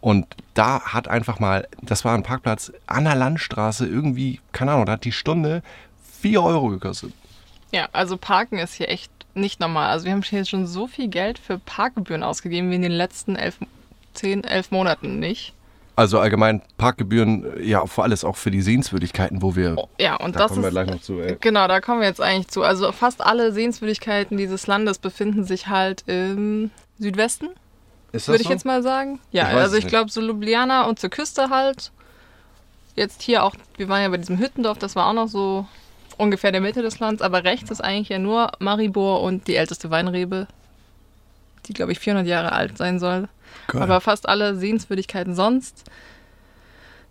Und 0.00 0.26
da 0.54 0.80
hat 0.80 1.08
einfach 1.08 1.40
mal, 1.40 1.68
das 1.82 2.04
war 2.04 2.14
ein 2.14 2.22
Parkplatz 2.22 2.72
an 2.86 3.04
der 3.04 3.16
Landstraße, 3.16 3.86
irgendwie, 3.86 4.40
keine 4.52 4.72
Ahnung, 4.72 4.86
da 4.86 4.92
hat 4.92 5.04
die 5.04 5.12
Stunde 5.12 5.62
4 6.20 6.42
Euro 6.42 6.68
gekostet. 6.68 7.12
Ja, 7.72 7.88
also 7.92 8.16
Parken 8.16 8.58
ist 8.58 8.74
hier 8.74 8.88
echt 8.88 9.10
nicht 9.34 9.60
normal. 9.60 9.90
Also 9.90 10.06
wir 10.06 10.12
haben 10.12 10.22
hier 10.22 10.44
schon 10.44 10.66
so 10.66 10.86
viel 10.86 11.08
Geld 11.08 11.38
für 11.38 11.58
Parkgebühren 11.58 12.22
ausgegeben 12.22 12.70
wie 12.70 12.76
in 12.76 12.82
den 12.82 12.92
letzten 12.92 13.36
elf, 13.36 13.58
10, 14.14 14.44
11 14.44 14.70
Monaten 14.70 15.18
nicht. 15.18 15.52
Also 15.98 16.20
allgemein 16.20 16.62
Parkgebühren, 16.76 17.60
ja, 17.60 17.84
vor 17.86 18.04
allem 18.04 18.16
auch 18.22 18.36
für 18.36 18.52
die 18.52 18.62
Sehenswürdigkeiten, 18.62 19.42
wo 19.42 19.56
wir. 19.56 19.74
Oh, 19.76 19.88
ja, 19.98 20.14
und 20.14 20.36
da 20.36 20.42
das 20.42 20.52
kommen 20.52 20.62
wir 20.62 20.68
ist. 20.68 20.74
gleich 20.74 20.86
noch 20.86 21.00
zu, 21.00 21.18
ey. 21.18 21.36
Genau, 21.40 21.66
da 21.66 21.80
kommen 21.80 22.00
wir 22.00 22.06
jetzt 22.06 22.20
eigentlich 22.20 22.46
zu. 22.46 22.62
Also 22.62 22.92
fast 22.92 23.20
alle 23.20 23.50
Sehenswürdigkeiten 23.50 24.36
dieses 24.36 24.68
Landes 24.68 25.00
befinden 25.00 25.42
sich 25.42 25.66
halt 25.66 26.04
im 26.06 26.70
Südwesten, 27.00 27.48
Ist 28.12 28.28
würde 28.28 28.44
ich 28.44 28.48
jetzt 28.48 28.64
mal 28.64 28.84
sagen. 28.84 29.18
Ja, 29.32 29.48
Ich 29.48 29.56
weiß 29.56 29.62
also 29.64 29.76
ich 29.76 29.88
glaube 29.88 30.08
so 30.08 30.20
Ljubljana 30.20 30.84
und 30.84 31.00
zur 31.00 31.10
Küste 31.10 31.50
halt. 31.50 31.90
Jetzt 32.94 33.22
hier 33.22 33.42
auch, 33.42 33.56
wir 33.76 33.88
waren 33.88 34.02
ja 34.02 34.08
bei 34.08 34.18
diesem 34.18 34.38
Hüttendorf, 34.38 34.78
das 34.78 34.94
war 34.94 35.08
auch 35.08 35.14
noch 35.14 35.26
so 35.26 35.66
ungefähr 36.16 36.52
der 36.52 36.60
Mitte 36.60 36.82
des 36.82 37.00
Landes, 37.00 37.22
aber 37.22 37.42
rechts 37.42 37.72
ist 37.72 37.80
eigentlich 37.80 38.10
ja 38.10 38.20
nur 38.20 38.52
Maribor 38.60 39.20
und 39.22 39.48
die 39.48 39.56
älteste 39.56 39.90
Weinrebe, 39.90 40.46
die 41.66 41.72
glaube 41.72 41.90
ich 41.90 41.98
400 41.98 42.24
Jahre 42.24 42.52
alt 42.52 42.78
sein 42.78 43.00
soll. 43.00 43.28
Geil. 43.66 43.82
Aber 43.82 44.00
fast 44.00 44.28
alle 44.28 44.56
Sehenswürdigkeiten 44.56 45.34
sonst 45.34 45.84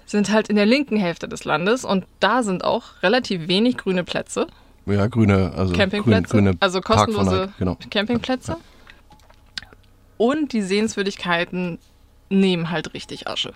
sind 0.06 0.32
halt 0.32 0.48
in 0.48 0.56
der 0.56 0.66
linken 0.66 0.98
Hälfte 0.98 1.28
des 1.28 1.44
Landes 1.44 1.84
und 1.86 2.06
da 2.20 2.42
sind 2.42 2.64
auch 2.64 3.04
relativ 3.04 3.48
wenig 3.48 3.78
grüne 3.78 4.04
Plätze, 4.04 4.48
Ja, 4.86 5.08
grüne, 5.08 5.52
also 5.56 5.74
Campingplätze, 5.74 6.30
grün, 6.30 6.46
grüne 6.46 6.58
also 6.60 6.82
kostenlose 6.82 7.36
Night, 7.36 7.50
genau. 7.60 7.78
Campingplätze. 7.92 8.58
Und 10.18 10.54
die 10.54 10.62
Sehenswürdigkeiten 10.62 11.78
nehmen 12.30 12.72
halt 12.72 12.94
richtig 12.94 13.28
Asche. 13.28 13.54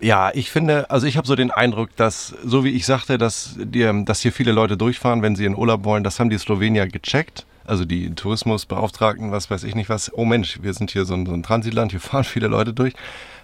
Ja, 0.00 0.32
ich 0.34 0.50
finde, 0.50 0.90
also 0.90 1.06
ich 1.06 1.16
habe 1.16 1.26
so 1.26 1.36
den 1.36 1.50
Eindruck, 1.50 1.96
dass, 1.96 2.34
so 2.44 2.64
wie 2.64 2.70
ich 2.70 2.84
sagte, 2.84 3.16
dass, 3.16 3.54
die, 3.56 4.04
dass 4.04 4.20
hier 4.20 4.32
viele 4.32 4.52
Leute 4.52 4.76
durchfahren, 4.76 5.22
wenn 5.22 5.36
sie 5.36 5.46
in 5.46 5.56
Urlaub 5.56 5.84
wollen, 5.84 6.04
das 6.04 6.20
haben 6.20 6.30
die 6.30 6.36
Slowenier 6.36 6.88
gecheckt. 6.88 7.46
Also 7.66 7.84
die 7.84 8.14
Tourismusbeauftragten, 8.14 9.32
was 9.32 9.50
weiß 9.50 9.64
ich 9.64 9.74
nicht 9.74 9.88
was. 9.88 10.12
Oh 10.14 10.24
Mensch, 10.24 10.58
wir 10.62 10.74
sind 10.74 10.90
hier 10.90 11.04
so 11.04 11.14
ein, 11.14 11.26
so 11.26 11.32
ein 11.32 11.42
Transitland, 11.42 11.92
hier 11.92 12.00
fahren 12.00 12.24
viele 12.24 12.48
Leute 12.48 12.72
durch. 12.72 12.94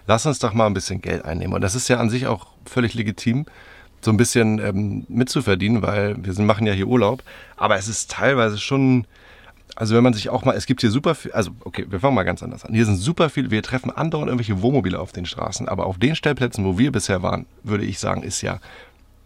Lass 0.06 0.26
uns 0.26 0.38
doch 0.38 0.52
mal 0.52 0.66
ein 0.66 0.74
bisschen 0.74 1.00
Geld 1.00 1.24
einnehmen. 1.24 1.54
Und 1.54 1.60
das 1.60 1.74
ist 1.74 1.88
ja 1.88 1.98
an 1.98 2.10
sich 2.10 2.26
auch 2.26 2.48
völlig 2.64 2.94
legitim, 2.94 3.46
so 4.00 4.10
ein 4.10 4.16
bisschen 4.16 4.58
ähm, 4.58 5.04
mitzuverdienen, 5.08 5.82
weil 5.82 6.16
wir 6.24 6.32
sind, 6.32 6.46
machen 6.46 6.66
ja 6.66 6.72
hier 6.72 6.86
Urlaub. 6.86 7.22
Aber 7.56 7.76
es 7.76 7.86
ist 7.86 8.10
teilweise 8.10 8.58
schon, 8.58 9.06
also 9.76 9.94
wenn 9.94 10.02
man 10.02 10.14
sich 10.14 10.30
auch 10.30 10.44
mal, 10.44 10.56
es 10.56 10.66
gibt 10.66 10.80
hier 10.80 10.90
super 10.90 11.14
viel, 11.14 11.32
also 11.32 11.50
okay, 11.64 11.86
wir 11.88 12.00
fangen 12.00 12.14
mal 12.14 12.22
ganz 12.22 12.42
anders 12.42 12.64
an. 12.64 12.74
Hier 12.74 12.86
sind 12.86 12.96
super 12.96 13.30
viel, 13.30 13.50
wir 13.50 13.62
treffen 13.62 13.90
andauernd 13.90 14.28
irgendwelche 14.28 14.62
Wohnmobile 14.62 14.98
auf 14.98 15.12
den 15.12 15.26
Straßen, 15.26 15.68
aber 15.68 15.86
auf 15.86 15.98
den 15.98 16.16
Stellplätzen, 16.16 16.64
wo 16.64 16.78
wir 16.78 16.92
bisher 16.92 17.22
waren, 17.22 17.46
würde 17.62 17.84
ich 17.84 17.98
sagen, 17.98 18.22
ist 18.22 18.40
ja 18.42 18.58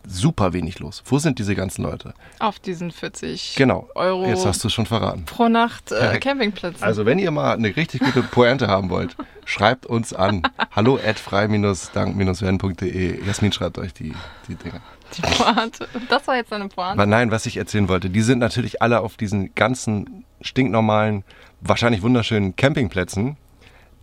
super 0.06 0.52
wenig 0.52 0.78
los. 0.78 1.02
Wo 1.06 1.18
sind 1.18 1.38
diese 1.38 1.54
ganzen 1.54 1.82
Leute? 1.82 2.14
Auf 2.38 2.58
diesen 2.58 2.90
40 2.90 3.54
Genau. 3.56 3.88
Euro 3.94 4.26
Jetzt 4.26 4.46
hast 4.46 4.62
du 4.62 4.68
es 4.68 4.74
schon 4.74 4.86
verraten. 4.86 5.24
pro 5.24 5.48
Nacht 5.48 5.92
äh, 5.92 5.98
Perfekt. 5.98 6.24
Campingplätzen. 6.24 6.82
Also 6.84 7.06
wenn 7.06 7.18
ihr 7.18 7.30
mal 7.30 7.54
eine 7.54 7.74
richtig 7.74 8.00
gute 8.00 8.22
Pointe 8.22 8.68
haben 8.68 8.90
wollt, 8.90 9.16
schreibt 9.44 9.86
uns 9.86 10.12
an. 10.12 10.42
Hallo 10.72 10.98
at 11.04 11.18
frei-dank-werden.de. 11.18 13.24
Jasmin 13.26 13.52
schreibt 13.52 13.78
euch 13.78 13.92
die, 13.94 14.14
die 14.48 14.54
Dinge. 14.56 14.80
die 15.16 15.22
Pointe. 15.22 15.88
Das 16.08 16.26
war 16.26 16.36
jetzt 16.36 16.52
eine 16.52 16.68
Pointe. 16.68 16.92
Aber 16.92 17.06
nein, 17.06 17.30
was 17.30 17.46
ich 17.46 17.56
erzählen 17.56 17.88
wollte, 17.88 18.10
die 18.10 18.22
sind 18.22 18.38
natürlich 18.38 18.82
alle 18.82 19.00
auf 19.00 19.16
diesen 19.16 19.54
ganzen 19.54 20.24
stinknormalen, 20.40 21.24
wahrscheinlich 21.60 22.02
wunderschönen 22.02 22.56
Campingplätzen, 22.56 23.36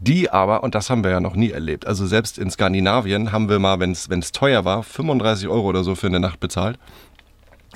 die 0.01 0.31
aber, 0.31 0.63
und 0.63 0.74
das 0.74 0.89
haben 0.89 1.03
wir 1.03 1.12
ja 1.12 1.20
noch 1.20 1.36
nie 1.36 1.51
erlebt, 1.51 1.86
also 1.86 2.08
selbst 2.08 2.39
in 2.39 2.50
Skandinavien 2.50 3.31
haben 3.31 3.50
wir 3.50 3.60
mal, 3.60 3.79
wenn 3.79 3.91
es 3.91 4.31
teuer 4.31 4.65
war, 4.65 4.81
35 4.81 5.48
Euro 5.48 5.67
oder 5.67 5.84
so 5.84 5.93
für 5.96 6.08
eine 6.08 6.20
Nacht 6.20 6.39
bezahlt. 6.39 6.79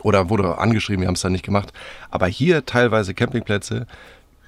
Oder 0.02 0.30
wurde 0.30 0.58
angeschrieben, 0.58 1.02
wir 1.02 1.08
haben 1.08 1.16
es 1.16 1.22
dann 1.22 1.32
nicht 1.32 1.46
gemacht. 1.46 1.72
Aber 2.12 2.28
hier 2.28 2.66
teilweise 2.66 3.14
Campingplätze 3.14 3.88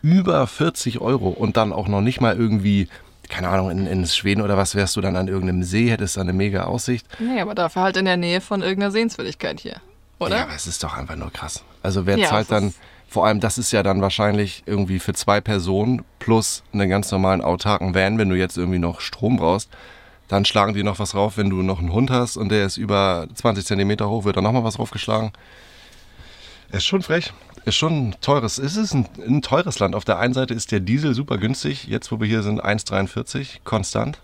über 0.01 0.46
40 0.46 1.01
Euro 1.01 1.29
und 1.29 1.57
dann 1.57 1.72
auch 1.72 1.88
noch 1.88 2.01
nicht 2.01 2.19
mal 2.19 2.36
irgendwie, 2.36 2.88
keine 3.29 3.50
Ahnung, 3.50 3.72
in, 3.72 3.88
in 3.88 4.05
Schweden 4.05 4.41
oder 4.41 4.57
was 4.57 4.75
wärst 4.75 4.96
du 4.96 5.01
dann 5.01 5.15
an 5.15 5.27
irgendeinem 5.27 5.63
See, 5.63 5.89
hättest 5.89 6.17
da 6.17 6.22
eine 6.22 6.34
mega 6.34 6.63
Aussicht. 6.63 7.07
Nee, 7.19 7.41
aber 7.41 7.55
dafür 7.55 7.84
halt 7.84 7.98
in 7.98 8.05
der 8.05 8.17
Nähe 8.17 8.41
von 8.41 8.62
irgendeiner 8.62 8.91
Sehenswürdigkeit 8.91 9.60
hier. 9.60 9.77
Oder? 10.19 10.38
Ja, 10.38 10.43
aber 10.43 10.55
es 10.55 10.67
ist 10.67 10.84
doch 10.84 10.96
einfach 10.96 11.15
nur 11.15 11.31
krass. 11.31 11.63
Also 11.84 12.05
wer 12.05 12.17
Ja, 12.17 12.29
zahlt 12.29 12.51
dann, 12.51 12.74
vor 13.07 13.25
allem 13.25 13.39
das 13.39 13.57
ist 13.57 13.71
ja 13.71 13.83
dann 13.83 14.01
wahrscheinlich 14.01 14.63
irgendwie 14.65 14.99
für 14.99 15.13
zwei 15.13 15.41
Personen 15.41 16.03
plus 16.19 16.63
einen 16.73 16.89
ganz 16.89 17.11
normalen 17.11 17.41
autarken 17.41 17.95
Van, 17.95 18.17
wenn 18.17 18.29
du 18.29 18.35
jetzt 18.35 18.57
irgendwie 18.57 18.79
noch 18.79 18.99
Strom 18.99 19.37
brauchst, 19.37 19.69
dann 20.27 20.45
schlagen 20.45 20.73
die 20.73 20.83
noch 20.83 20.99
was 20.99 21.11
drauf, 21.11 21.37
wenn 21.37 21.49
du 21.49 21.61
noch 21.61 21.79
einen 21.79 21.93
Hund 21.93 22.11
hast 22.11 22.37
und 22.37 22.49
der 22.49 22.65
ist 22.65 22.77
über 22.77 23.27
20 23.33 23.65
Zentimeter 23.65 24.09
hoch, 24.09 24.25
wird 24.25 24.35
dann 24.35 24.43
nochmal 24.43 24.63
was 24.63 24.75
draufgeschlagen. 24.75 25.31
Ist 26.71 26.85
schon 26.85 27.01
frech. 27.01 27.31
Ist 27.65 27.75
schon 27.75 28.09
ein 28.09 28.15
teures. 28.21 28.57
Es 28.57 28.75
ist 28.75 28.93
ein, 28.93 29.07
ein 29.25 29.41
teures 29.41 29.79
Land. 29.79 29.95
Auf 29.95 30.05
der 30.05 30.19
einen 30.19 30.33
Seite 30.33 30.53
ist 30.53 30.71
der 30.71 30.79
Diesel 30.79 31.13
super 31.13 31.37
günstig. 31.37 31.87
Jetzt, 31.87 32.11
wo 32.11 32.19
wir 32.19 32.27
hier 32.27 32.43
sind, 32.43 32.63
1,43 32.63 33.59
konstant. 33.63 34.19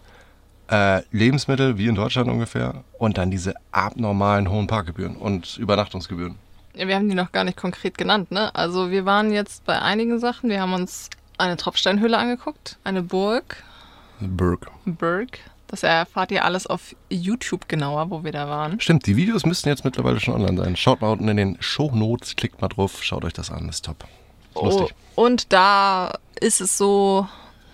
Äh, 0.69 1.01
Lebensmittel 1.11 1.77
wie 1.77 1.87
in 1.87 1.95
Deutschland 1.95 2.29
ungefähr. 2.29 2.83
Und 2.97 3.17
dann 3.17 3.31
diese 3.31 3.53
abnormalen 3.71 4.49
hohen 4.49 4.67
Parkgebühren 4.67 5.15
und 5.15 5.57
Übernachtungsgebühren. 5.57 6.35
Wir 6.73 6.95
haben 6.95 7.07
die 7.07 7.15
noch 7.15 7.31
gar 7.31 7.43
nicht 7.43 7.57
konkret 7.57 7.97
genannt, 7.97 8.31
ne? 8.31 8.53
Also 8.55 8.89
wir 8.89 9.05
waren 9.05 9.31
jetzt 9.31 9.65
bei 9.65 9.79
einigen 9.79 10.19
Sachen. 10.19 10.49
Wir 10.49 10.61
haben 10.61 10.73
uns 10.73 11.09
eine 11.37 11.57
Tropfsteinhöhle 11.57 12.17
angeguckt, 12.17 12.77
eine 12.83 13.03
Burg, 13.03 13.63
Burg. 14.19 14.69
Burg. 14.85 15.39
Das 15.67 15.81
erfahrt 15.81 16.31
ihr 16.31 16.45
alles 16.45 16.67
auf 16.67 16.95
YouTube 17.09 17.67
genauer, 17.67 18.11
wo 18.11 18.23
wir 18.23 18.31
da 18.31 18.47
waren. 18.47 18.79
Stimmt, 18.79 19.07
die 19.07 19.15
Videos 19.15 19.43
müssten 19.45 19.69
jetzt 19.69 19.83
mittlerweile 19.83 20.19
schon 20.19 20.35
online 20.35 20.57
sein. 20.57 20.75
Schaut 20.75 21.01
mal 21.01 21.11
unten 21.11 21.27
in 21.27 21.37
den 21.37 21.57
Shownotes, 21.59 22.35
klickt 22.35 22.61
mal 22.61 22.67
drauf, 22.67 23.03
schaut 23.03 23.25
euch 23.25 23.33
das 23.33 23.49
an, 23.49 23.67
ist 23.69 23.85
top. 23.85 24.03
Ist 24.53 24.61
lustig. 24.61 24.95
Oh, 25.15 25.23
und 25.25 25.51
da 25.51 26.13
ist 26.39 26.61
es 26.61 26.77
so 26.77 27.27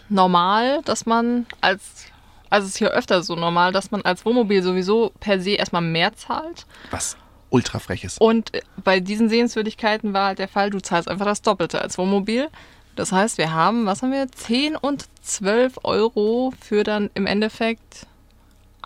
normal, 0.08 0.82
dass 0.86 1.06
man 1.06 1.46
als, 1.60 2.06
also 2.50 2.66
es 2.68 2.76
ist 2.76 2.78
hier 2.78 2.92
öfter 2.92 3.22
so 3.22 3.36
normal, 3.36 3.74
dass 3.74 3.92
man 3.92 4.02
als 4.04 4.26
Wohnmobil 4.26 4.64
sowieso 4.64 5.12
per 5.20 5.42
se 5.42 5.52
erstmal 5.52 5.82
mehr 5.82 6.16
zahlt. 6.16 6.66
Was 6.92 7.18
ultra 7.50 7.80
frech 7.80 8.04
ist. 8.04 8.20
Und 8.22 8.52
bei 8.84 9.00
diesen 9.00 9.30
Sehenswürdigkeiten 9.30 10.14
war 10.14 10.28
halt 10.28 10.40
der 10.40 10.48
Fall, 10.48 10.70
du 10.70 10.80
zahlst 10.80 11.08
einfach 11.10 11.26
das 11.26 11.42
Doppelte 11.42 11.82
als 11.82 11.98
Wohnmobil. 11.98 12.48
Das 12.96 13.12
heißt, 13.12 13.38
wir 13.38 13.54
haben, 13.54 13.86
was 13.86 14.02
haben 14.02 14.12
wir, 14.12 14.30
10 14.32 14.76
und 14.76 15.06
12 15.22 15.80
Euro 15.84 16.54
für 16.60 16.84
dann 16.84 17.10
im 17.14 17.26
Endeffekt 17.26 18.08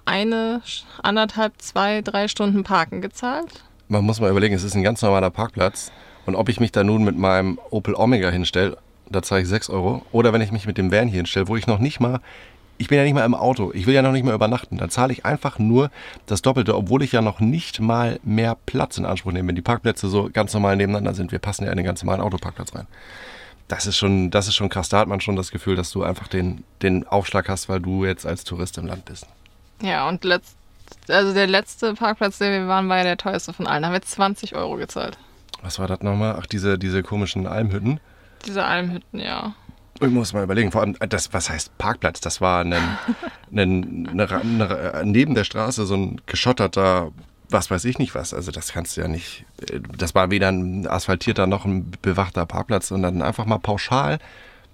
eine, 0.06 0.62
anderthalb, 1.02 1.54
zwei, 1.60 2.02
drei 2.02 2.28
Stunden 2.28 2.64
Parken 2.64 3.02
gezahlt. 3.02 3.64
Man 3.88 4.04
muss 4.04 4.20
mal 4.20 4.30
überlegen, 4.30 4.54
es 4.54 4.64
ist 4.64 4.76
ein 4.76 4.84
ganz 4.84 5.02
normaler 5.02 5.30
Parkplatz. 5.30 5.92
Und 6.26 6.36
ob 6.36 6.50
ich 6.50 6.60
mich 6.60 6.72
da 6.72 6.84
nun 6.84 7.04
mit 7.04 7.18
meinem 7.18 7.60
Opel 7.70 7.96
Omega 7.96 8.30
hinstelle, 8.30 8.78
da 9.10 9.22
zahle 9.22 9.42
ich 9.42 9.48
6 9.48 9.70
Euro. 9.70 10.06
Oder 10.12 10.34
wenn 10.34 10.42
ich 10.42 10.52
mich 10.52 10.66
mit 10.66 10.78
dem 10.78 10.92
Van 10.92 11.08
hier 11.08 11.18
hinstelle, 11.18 11.48
wo 11.48 11.58
ich 11.58 11.68
noch 11.68 11.80
nicht 11.80 12.00
mal, 12.00 12.22
ich 12.84 12.90
bin 12.90 12.98
ja 12.98 13.06
nicht 13.06 13.14
mal 13.14 13.24
im 13.24 13.34
Auto, 13.34 13.72
ich 13.74 13.88
will 13.88 13.94
ja 13.94 14.02
noch 14.02 14.12
nicht 14.12 14.26
mal 14.26 14.36
übernachten, 14.36 14.78
dann 14.78 14.90
zahle 14.90 15.14
ich 15.14 15.24
einfach 15.24 15.58
nur 15.58 15.90
das 16.26 16.42
Doppelte, 16.42 16.76
obwohl 16.76 17.02
ich 17.02 17.14
ja 17.14 17.22
noch 17.22 17.40
nicht 17.40 17.80
mal 17.80 18.20
mehr 18.24 18.58
Platz 18.66 18.98
in 18.98 19.06
Anspruch 19.06 19.32
nehme. 19.32 19.48
Wenn 19.48 19.56
die 19.56 19.62
Parkplätze 19.62 20.10
so 20.10 20.30
ganz 20.34 20.54
normal 20.54 20.76
nebeneinander 20.76 21.14
sind, 21.14 21.32
wir 21.32 21.40
passen 21.40 21.64
ja 21.64 21.72
in 21.72 21.78
den 21.78 21.86
ganz 21.86 22.04
normalen 22.04 22.20
Autoparkplatz 22.20 22.76
rein. 22.76 22.86
Das 23.70 23.88
ist 23.88 23.96
schon, 23.96 24.32
das 24.32 24.50
ist 24.50 24.56
schon 24.56 24.68
krass. 24.68 24.90
Da 24.90 25.00
hat 25.00 25.08
man 25.08 25.22
schon 25.22 25.38
das 25.38 25.50
Gefühl, 25.50 25.78
dass 25.78 25.92
du 25.92 26.04
einfach 26.04 26.28
den, 26.28 26.66
den 26.82 27.08
Aufschlag 27.08 27.48
hast, 27.48 27.70
weil 27.70 27.80
du 27.80 28.04
jetzt 28.04 28.26
als 28.26 28.44
Tourist 28.44 28.78
im 28.78 28.86
Land 28.86 29.06
bist. 29.06 29.28
Ja, 29.82 30.10
und 30.10 30.26
letzt, 30.26 30.58
also 31.08 31.34
der 31.34 31.48
letzte 31.48 31.94
Parkplatz, 31.94 32.38
der 32.40 32.52
wir 32.52 32.68
waren, 32.68 32.90
war 32.90 32.98
ja 32.98 33.04
der 33.06 33.18
teuerste 33.18 33.54
von 33.54 33.66
allen. 33.66 33.84
Da 33.84 33.88
haben 33.88 33.94
wir 33.94 34.02
20 34.02 34.58
Euro 34.58 34.76
gezahlt. 34.76 35.18
Was 35.62 35.80
war 35.80 35.88
das 35.88 36.02
nochmal? 36.02 36.36
Ach, 36.38 36.48
diese, 36.48 36.78
diese 36.78 37.02
komischen 37.02 37.48
Almhütten. 37.48 38.02
Diese 38.46 38.66
Almhütten, 38.66 39.22
ja. 39.22 39.56
Ich 40.02 40.10
muss 40.10 40.34
mal 40.34 40.44
überlegen, 40.44 40.72
vor 40.72 40.82
allem, 40.82 40.96
das, 41.10 41.34
was 41.34 41.50
heißt 41.50 41.78
Parkplatz? 41.78 42.20
Das 42.20 42.42
war 42.42 42.62
ein, 42.62 42.74
ein, 42.74 44.10
eine, 44.12 44.30
eine, 44.30 45.02
neben 45.06 45.36
der 45.36 45.44
Straße 45.44 45.86
so 45.86 45.96
ein 45.96 46.22
geschotterter, 46.26 47.12
was 47.50 47.70
weiß 47.70 47.86
ich 47.86 48.00
nicht 48.00 48.16
was. 48.16 48.34
Also 48.34 48.52
das 48.52 48.74
kannst 48.74 48.98
du 48.98 49.02
ja 49.02 49.08
nicht, 49.08 49.46
das 49.98 50.16
war 50.16 50.32
weder 50.32 50.50
ein 50.50 50.88
asphaltierter 50.88 51.48
noch 51.48 51.66
ein 51.66 51.92
bewachter 52.02 52.46
Parkplatz, 52.46 52.88
sondern 52.88 53.22
einfach 53.22 53.46
mal 53.46 53.60
pauschal 53.60 54.20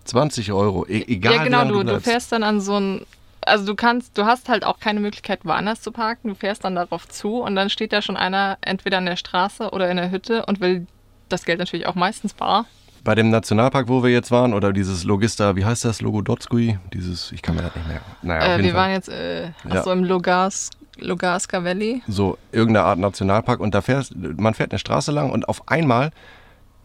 20 0.05 0.51
Euro, 0.51 0.85
e 0.87 1.03
egal 1.07 1.33
Ja, 1.33 1.43
genau, 1.43 1.65
du, 1.65 1.79
du, 1.79 1.83
bleibst. 1.83 2.05
fährst 2.05 2.31
dann 2.31 2.43
an 2.43 2.61
so 2.61 2.79
ein, 2.79 3.05
also 3.41 3.65
du 3.65 3.75
kannst, 3.75 4.17
du 4.17 4.25
hast 4.25 4.49
halt 4.49 4.63
auch 4.63 4.79
keine 4.79 4.99
Möglichkeit, 4.99 5.41
woanders 5.43 5.81
zu 5.81 5.91
parken. 5.91 6.29
Du 6.29 6.35
fährst 6.35 6.63
dann 6.63 6.75
darauf 6.75 7.07
zu 7.07 7.41
und 7.41 7.55
dann 7.55 7.69
steht 7.69 7.93
da 7.93 8.01
schon 8.01 8.17
einer 8.17 8.57
entweder 8.61 8.97
an 8.97 9.05
der 9.05 9.15
Straße 9.15 9.69
oder 9.71 9.89
in 9.89 9.97
der 9.97 10.11
Hütte 10.11 10.45
und 10.45 10.61
will 10.61 10.87
das 11.29 11.45
Geld 11.45 11.59
natürlich 11.59 11.85
auch 11.85 11.95
meistens 11.95 12.33
bar. 12.33 12.65
Bei 13.03 13.15
dem 13.15 13.29
Nationalpark, 13.29 13.87
wo 13.87 14.03
wir 14.03 14.09
jetzt 14.11 14.29
waren, 14.31 14.53
oder 14.53 14.73
dieses 14.73 15.03
Logista, 15.03 15.55
wie 15.55 15.65
heißt 15.65 15.85
das, 15.85 16.01
Logodotskui? 16.01 16.77
Dieses, 16.93 17.31
ich 17.31 17.41
kann 17.41 17.55
mir 17.55 17.61
das 17.63 17.75
nicht 17.75 17.87
merken. 17.87 18.05
Naja, 18.21 18.55
Äh, 18.55 18.63
wir 18.63 18.71
Fall. 18.71 18.73
waren 18.81 18.91
jetzt 18.91 19.09
äh, 19.09 19.51
Ja. 19.69 19.83
so 19.83 19.91
im 19.91 20.03
Lugars, 20.03 20.69
Lugarska 20.97 21.63
Valley. 21.63 22.01
so 22.07 22.37
irgendeine 22.51 22.85
Art 22.85 22.99
Nationalpark 22.99 23.61
und 23.61 23.73
da 23.73 23.81
fährst, 23.81 24.13
man 24.15 24.53
fährt 24.53 24.71
eine 24.71 24.79
Straße 24.79 25.11
lang 25.11 25.31
und 25.31 25.47
auf 25.47 25.67
einmal 25.69 26.11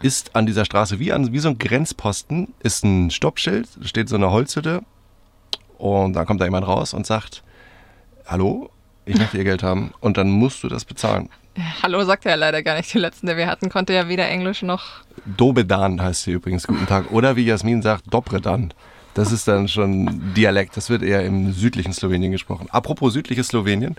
ist 0.02 0.36
an 0.36 0.46
dieser 0.46 0.64
Straße 0.64 0.98
wie, 1.00 1.12
an, 1.12 1.32
wie 1.32 1.38
so 1.40 1.48
ein 1.48 1.58
Grenzposten 1.58 2.52
ist 2.60 2.84
ein 2.84 3.10
Stoppschild, 3.10 3.68
steht 3.82 4.08
so 4.08 4.14
eine 4.16 4.30
Holzhütte 4.30 4.82
und 5.78 6.12
dann 6.14 6.26
kommt 6.26 6.40
da 6.40 6.44
jemand 6.44 6.66
raus 6.66 6.94
und 6.94 7.06
sagt, 7.06 7.42
hallo, 8.26 8.70
ich 9.04 9.18
möchte 9.18 9.36
ihr 9.36 9.44
Geld 9.44 9.62
haben 9.64 9.92
und 10.00 10.16
dann 10.16 10.30
musst 10.30 10.62
du 10.62 10.68
das 10.68 10.84
bezahlen. 10.84 11.28
Hallo 11.82 12.04
sagt 12.04 12.24
er 12.24 12.32
ja 12.32 12.36
leider 12.36 12.62
gar 12.62 12.76
nicht. 12.76 12.92
Die 12.92 12.98
letzten, 12.98 13.26
der 13.26 13.36
wir 13.36 13.46
hatten, 13.46 13.70
konnte 13.70 13.92
ja 13.92 14.08
weder 14.08 14.28
Englisch 14.28 14.62
noch. 14.62 15.02
Dobedan 15.24 16.00
heißt 16.02 16.24
sie 16.24 16.32
übrigens, 16.32 16.66
guten 16.66 16.86
Tag. 16.86 17.10
Oder 17.12 17.36
wie 17.36 17.44
Jasmin 17.44 17.82
sagt, 17.82 18.12
Dobredan. 18.12 18.74
Das 19.14 19.30
ist 19.30 19.46
dann 19.46 19.68
schon 19.68 20.34
Dialekt. 20.34 20.76
Das 20.76 20.90
wird 20.90 21.02
eher 21.02 21.24
im 21.24 21.52
südlichen 21.52 21.92
Slowenien 21.92 22.32
gesprochen. 22.32 22.66
Apropos 22.70 23.12
südliches 23.12 23.48
Slowenien. 23.48 23.96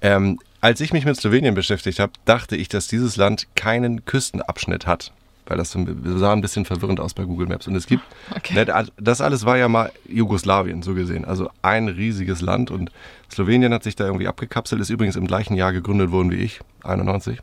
Ähm, 0.00 0.38
als 0.60 0.80
ich 0.80 0.92
mich 0.92 1.04
mit 1.04 1.16
Slowenien 1.16 1.54
beschäftigt 1.54 1.98
habe, 1.98 2.12
dachte 2.24 2.56
ich, 2.56 2.68
dass 2.68 2.86
dieses 2.86 3.16
Land 3.16 3.48
keinen 3.56 4.04
Küstenabschnitt 4.04 4.86
hat. 4.86 5.12
Weil 5.48 5.56
das 5.56 5.72
sah 5.72 6.32
ein 6.32 6.42
bisschen 6.42 6.66
verwirrend 6.66 7.00
aus 7.00 7.14
bei 7.14 7.24
Google 7.24 7.48
Maps. 7.48 7.66
Und 7.66 7.74
es 7.74 7.86
gibt, 7.86 8.02
Okay. 8.36 8.66
Das 8.96 9.20
alles 9.20 9.44
war 9.46 9.56
ja 9.56 9.68
mal 9.68 9.90
Jugoslawien, 10.06 10.82
so 10.82 10.94
gesehen. 10.94 11.24
Also 11.24 11.50
ein 11.62 11.88
riesiges 11.88 12.42
Land. 12.42 12.70
Und 12.70 12.92
Slowenien 13.30 13.72
hat 13.72 13.82
sich 13.82 13.96
da 13.96 14.04
irgendwie 14.04 14.28
abgekapselt. 14.28 14.80
Ist 14.80 14.90
übrigens 14.90 15.16
im 15.16 15.26
gleichen 15.26 15.54
Jahr 15.56 15.72
gegründet 15.72 16.10
worden 16.10 16.30
wie 16.30 16.36
ich, 16.36 16.60
91. 16.84 17.40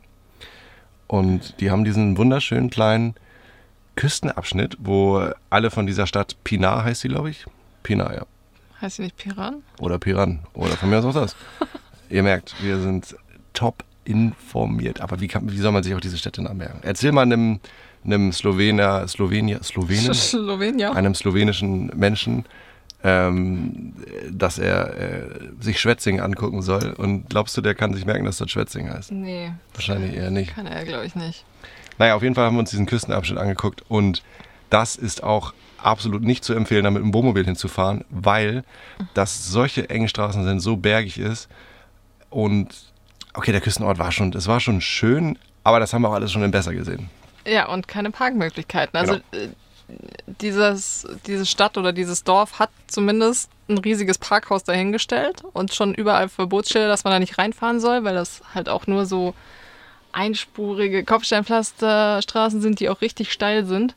Und 1.08 1.60
die 1.60 1.70
haben 1.70 1.84
diesen 1.84 2.16
wunderschönen 2.16 2.70
kleinen 2.70 3.14
Küstenabschnitt, 3.96 4.76
wo 4.78 5.28
alle 5.50 5.70
von 5.70 5.86
dieser 5.86 6.06
Stadt 6.06 6.36
Pinar 6.44 6.84
heißt 6.84 7.00
sie, 7.00 7.08
glaube 7.08 7.30
ich. 7.30 7.46
Pinar, 7.82 8.14
ja. 8.14 8.26
Heißt 8.80 8.96
sie 8.96 9.02
nicht 9.02 9.16
Piran? 9.16 9.62
Oder 9.80 9.98
Piran. 9.98 10.40
Oder 10.54 10.76
von 10.76 10.90
mir 10.90 10.98
aus 10.98 11.04
auch 11.04 11.14
das. 11.14 11.34
Ihr 12.08 12.22
merkt, 12.22 12.54
wir 12.62 12.78
sind 12.78 13.16
top 13.52 13.84
informiert. 14.04 15.00
Aber 15.00 15.20
wie, 15.20 15.28
kann, 15.28 15.50
wie 15.50 15.58
soll 15.58 15.72
man 15.72 15.82
sich 15.82 15.94
auch 15.94 16.00
diese 16.00 16.18
Städte 16.18 16.42
merken? 16.42 16.80
Erzähl 16.82 17.12
mal 17.12 17.22
einem, 17.22 17.60
einem 18.06 18.32
Slowener, 18.32 19.06
Slowenier, 19.08 19.62
Slowenen, 19.62 20.14
Slowenia. 20.14 20.92
einem 20.92 21.14
slowenischen 21.14 21.86
Menschen, 21.94 22.44
ähm, 23.04 23.92
dass 24.30 24.58
er 24.58 24.96
äh, 24.98 25.28
sich 25.60 25.78
Schwetzing 25.80 26.20
angucken 26.20 26.62
soll. 26.62 26.94
Und 26.96 27.28
glaubst 27.28 27.56
du, 27.56 27.60
der 27.60 27.74
kann 27.74 27.92
sich 27.94 28.06
merken, 28.06 28.24
dass 28.24 28.38
das 28.38 28.50
Schwetzing 28.50 28.90
heißt? 28.90 29.12
Nee, 29.12 29.52
Wahrscheinlich 29.74 30.14
eher 30.14 30.30
nicht. 30.30 30.54
kann 30.54 30.66
er, 30.66 30.84
glaube 30.84 31.06
ich, 31.06 31.14
nicht. 31.14 31.44
Naja, 31.98 32.14
auf 32.14 32.22
jeden 32.22 32.34
Fall 32.34 32.44
haben 32.46 32.56
wir 32.56 32.60
uns 32.60 32.70
diesen 32.70 32.86
Küstenabschnitt 32.86 33.38
angeguckt 33.38 33.82
und 33.88 34.22
das 34.70 34.96
ist 34.96 35.22
auch 35.22 35.54
absolut 35.82 36.22
nicht 36.22 36.42
zu 36.44 36.52
empfehlen, 36.54 36.84
da 36.84 36.90
mit 36.90 37.02
dem 37.02 37.14
Wohnmobil 37.14 37.44
hinzufahren, 37.44 38.04
weil 38.10 38.64
das 39.14 39.48
solche 39.48 39.88
engen 39.88 40.08
Straßen 40.08 40.42
sind, 40.44 40.60
so 40.60 40.76
bergig 40.76 41.18
ist 41.18 41.48
und 42.28 42.68
okay, 43.34 43.52
der 43.52 43.60
Küstenort 43.60 43.98
war 43.98 44.10
schon, 44.12 44.32
es 44.32 44.46
war 44.48 44.58
schon 44.60 44.80
schön, 44.80 45.38
aber 45.62 45.78
das 45.80 45.92
haben 45.92 46.02
wir 46.02 46.08
auch 46.08 46.14
alles 46.14 46.32
schon 46.32 46.42
in 46.42 46.50
besser 46.50 46.74
gesehen. 46.74 47.08
Ja, 47.46 47.68
und 47.68 47.88
keine 47.88 48.10
Parkmöglichkeiten. 48.10 48.98
Also 48.98 49.20
Genau. 49.30 49.44
äh, 49.44 49.48
dieses, 50.40 51.06
diese 51.26 51.46
Stadt 51.46 51.78
oder 51.78 51.92
dieses 51.92 52.24
Dorf 52.24 52.58
hat 52.58 52.70
zumindest 52.88 53.50
ein 53.68 53.78
riesiges 53.78 54.18
Parkhaus 54.18 54.64
dahingestellt 54.64 55.42
und 55.52 55.72
schon 55.74 55.94
überall 55.94 56.28
Verbotsschilder, 56.28 56.88
dass 56.88 57.04
man 57.04 57.12
da 57.12 57.18
nicht 57.20 57.38
reinfahren 57.38 57.80
soll, 57.80 58.04
weil 58.04 58.14
das 58.14 58.42
halt 58.54 58.68
auch 58.68 58.86
nur 58.86 59.06
so 59.06 59.34
einspurige 60.12 61.04
Kopfsteinpflasterstraßen 61.04 62.60
sind, 62.60 62.80
die 62.80 62.88
auch 62.88 63.00
richtig 63.00 63.32
steil 63.32 63.64
sind 63.66 63.94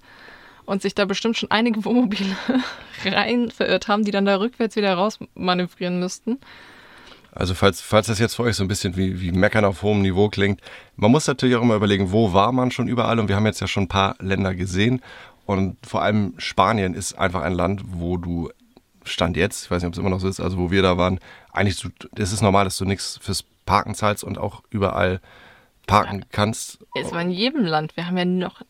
und 0.66 0.82
sich 0.82 0.94
da 0.94 1.06
bestimmt 1.06 1.38
schon 1.38 1.50
einige 1.50 1.84
Wohnmobile 1.86 2.36
rein 3.06 3.50
verirrt 3.50 3.88
haben, 3.88 4.04
die 4.04 4.12
dann 4.12 4.26
da 4.26 4.36
rückwärts 4.40 4.76
wieder 4.76 4.94
raus 4.94 5.18
manövrieren 5.34 6.00
müssten. 6.00 6.40
Also 7.40 7.54
falls, 7.54 7.80
falls 7.80 8.08
das 8.08 8.20
jetzt 8.20 8.36
für 8.36 8.44
euch 8.44 8.58
so 8.58 8.66
ein 8.66 8.68
bisschen 8.68 8.98
wie, 8.98 9.22
wie 9.22 9.32
Meckern 9.32 9.64
auf 9.64 9.82
hohem 9.82 10.02
Niveau 10.02 10.28
klingt, 10.28 10.60
man 10.98 11.10
muss 11.10 11.26
natürlich 11.26 11.56
auch 11.56 11.62
immer 11.62 11.76
überlegen, 11.76 12.12
wo 12.12 12.34
war 12.34 12.52
man 12.52 12.70
schon 12.70 12.90
überall 12.90 13.18
und 13.18 13.30
wir 13.30 13.38
haben 13.38 13.46
jetzt 13.46 13.62
ja 13.62 13.68
schon 13.68 13.84
ein 13.84 13.88
paar 13.88 14.18
Länder 14.20 14.54
gesehen 14.54 15.02
und 15.46 15.78
vor 15.86 16.02
allem 16.02 16.34
Spanien 16.38 16.94
ist 16.94 17.18
einfach 17.18 17.42
ein 17.42 17.54
Land, 17.54 17.82
wo 17.86 18.18
du 18.18 18.50
Stand 19.06 19.38
jetzt, 19.38 19.64
ich 19.64 19.72
weiß 19.72 19.82
nicht, 19.82 19.88
ob 19.88 19.94
es 19.94 20.00
immer 20.00 20.10
noch 20.10 20.20
so 20.20 20.28
ist, 20.28 20.42
also 20.42 20.58
wo 20.58 20.70
wir 20.70 20.82
da 20.82 20.98
waren, 20.98 21.22
eigentlich, 21.54 21.80
du, 21.80 21.88
es 22.18 22.34
ist 22.34 22.42
normal, 22.42 22.66
dass 22.66 22.78
du 22.78 22.84
nichts 22.84 23.18
fürs 23.22 23.46
Parken 23.66 23.96
zahlst 23.96 24.26
und 24.26 24.38
auch 24.38 24.62
überall 24.70 25.22
parken 25.88 26.26
kannst. 26.34 26.80
Es 26.94 27.14
war 27.14 27.22
in 27.22 27.32
jedem 27.32 27.64
Land. 27.64 27.96
Wir 27.96 28.06
haben 28.06 28.18
ja 28.18 28.26
noch 28.26 28.64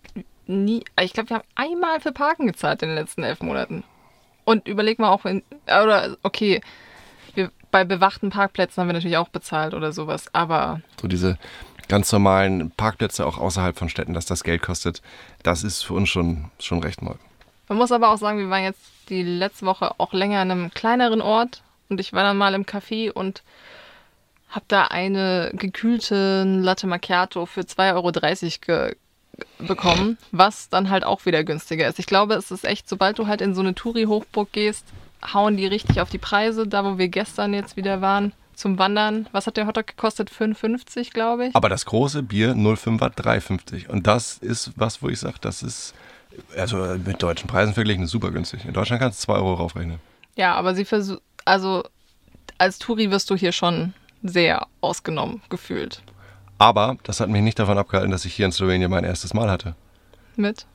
nie, 0.45 0.85
ich 1.01 1.13
glaube, 1.13 1.31
wir 1.31 1.37
haben 1.37 1.47
einmal 1.55 1.99
für 2.01 2.11
Parken 2.11 2.45
gezahlt 2.45 2.83
in 2.83 2.89
den 2.89 2.97
letzten 2.99 3.23
elf 3.23 3.41
Monaten. 3.41 3.83
Und 4.45 4.67
überleg 4.67 4.99
mal 4.99 5.09
auch, 5.09 5.25
in, 5.25 5.41
oder 5.65 6.17
okay, 6.21 6.61
bei 7.71 7.83
bewachten 7.83 8.29
Parkplätzen 8.29 8.81
haben 8.81 8.89
wir 8.89 8.93
natürlich 8.93 9.17
auch 9.17 9.29
bezahlt 9.29 9.73
oder 9.73 9.91
sowas, 9.91 10.33
aber 10.33 10.81
So 10.99 11.07
diese 11.07 11.37
ganz 11.87 12.11
normalen 12.11 12.71
Parkplätze 12.71 13.25
auch 13.25 13.37
außerhalb 13.37 13.77
von 13.77 13.89
Städten, 13.89 14.13
dass 14.13 14.25
das 14.25 14.43
Geld 14.43 14.61
kostet, 14.61 15.01
das 15.43 15.63
ist 15.63 15.83
für 15.83 15.93
uns 15.95 16.09
schon, 16.09 16.51
schon 16.59 16.81
recht 16.81 17.01
neu. 17.01 17.15
man 17.67 17.77
muss 17.77 17.91
aber 17.91 18.09
auch 18.09 18.17
sagen, 18.17 18.37
wir 18.39 18.49
waren 18.49 18.63
jetzt 18.63 18.81
die 19.09 19.23
letzte 19.23 19.65
Woche 19.65 19.93
auch 19.97 20.13
länger 20.13 20.41
in 20.41 20.51
einem 20.51 20.71
kleineren 20.71 21.21
Ort 21.21 21.63
und 21.89 21.99
ich 21.99 22.13
war 22.13 22.23
dann 22.23 22.37
mal 22.37 22.53
im 22.53 22.65
Café 22.65 23.11
und 23.11 23.43
habe 24.49 24.65
da 24.67 24.85
eine 24.85 25.51
gekühlte 25.53 26.43
Latte 26.43 26.87
Macchiato 26.87 27.45
für 27.45 27.61
2,30 27.61 28.69
Euro 28.69 28.95
bekommen, 29.59 30.17
was 30.31 30.69
dann 30.69 30.89
halt 30.89 31.03
auch 31.03 31.25
wieder 31.25 31.43
günstiger 31.43 31.87
ist. 31.87 31.99
Ich 31.99 32.07
glaube, 32.07 32.33
es 32.35 32.51
ist 32.51 32.65
echt, 32.65 32.89
sobald 32.89 33.19
du 33.19 33.27
halt 33.27 33.41
in 33.41 33.55
so 33.55 33.61
eine 33.61 33.75
Touri-Hochburg 33.75 34.51
gehst, 34.51 34.85
hauen 35.33 35.57
die 35.57 35.67
richtig 35.67 36.01
auf 36.01 36.09
die 36.09 36.17
Preise. 36.17 36.67
Da, 36.67 36.85
wo 36.85 36.97
wir 36.97 37.09
gestern 37.09 37.53
jetzt 37.53 37.77
wieder 37.77 38.01
waren 38.01 38.33
zum 38.55 38.77
Wandern, 38.77 39.27
was 39.31 39.47
hat 39.47 39.55
der 39.55 39.67
Hotdog 39.67 39.87
gekostet? 39.87 40.29
5,50 40.29 41.11
glaube 41.13 41.47
ich. 41.47 41.55
Aber 41.55 41.69
das 41.69 41.85
große 41.85 42.23
Bier 42.23 42.55
05 42.55 42.99
war 42.99 43.09
3,50. 43.09 43.87
Und 43.87 44.05
das 44.05 44.37
ist 44.37 44.73
was, 44.75 45.01
wo 45.01 45.07
ich 45.07 45.19
sage, 45.19 45.37
das 45.39 45.63
ist 45.63 45.93
also 46.57 46.77
mit 46.77 47.23
deutschen 47.23 47.47
Preisen 47.47 47.73
verglichen 47.73 48.05
super 48.05 48.31
günstig. 48.31 48.65
In 48.65 48.73
Deutschland 48.73 49.01
kannst 49.01 49.21
du 49.21 49.25
2 49.25 49.33
Euro 49.33 49.53
raufrechnen. 49.55 49.99
Ja, 50.35 50.55
aber 50.55 50.75
sie 50.75 50.85
versuchen, 50.85 51.21
also 51.45 51.83
als 52.57 52.79
Touri 52.79 53.11
wirst 53.11 53.29
du 53.29 53.35
hier 53.35 53.51
schon 53.51 53.93
sehr 54.23 54.67
ausgenommen 54.81 55.41
gefühlt. 55.49 56.01
Aber 56.57 56.97
das 57.03 57.21
hat 57.21 57.29
mich 57.29 57.41
nicht 57.41 57.57
davon 57.57 57.77
abgehalten, 57.77 58.11
dass 58.11 58.25
ich 58.25 58.33
hier 58.33 58.45
in 58.45 58.51
Slowenien 58.51 58.91
mein 58.91 59.05
erstes 59.05 59.33
Mal 59.33 59.49
hatte. 59.49 59.75
Mit? 60.35 60.65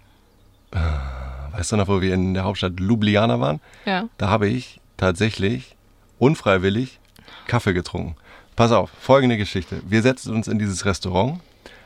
Weißt 1.56 1.70
du 1.70 1.76
noch, 1.76 1.86
wo 1.86 2.00
wir 2.00 2.12
in 2.12 2.34
der 2.34 2.44
Hauptstadt 2.44 2.80
Ljubljana 2.80 3.38
waren? 3.38 3.60
Ja. 3.84 4.08
Da 4.18 4.28
habe 4.28 4.48
ich 4.48 4.80
tatsächlich 4.96 5.76
unfreiwillig 6.18 6.98
Kaffee 7.46 7.72
getrunken. 7.72 8.16
Pass 8.56 8.72
auf, 8.72 8.90
folgende 9.00 9.36
Geschichte. 9.36 9.80
Wir 9.86 10.02
setzten 10.02 10.34
uns 10.34 10.48
in 10.48 10.58
dieses 10.58 10.84
Restaurant, 10.84 11.40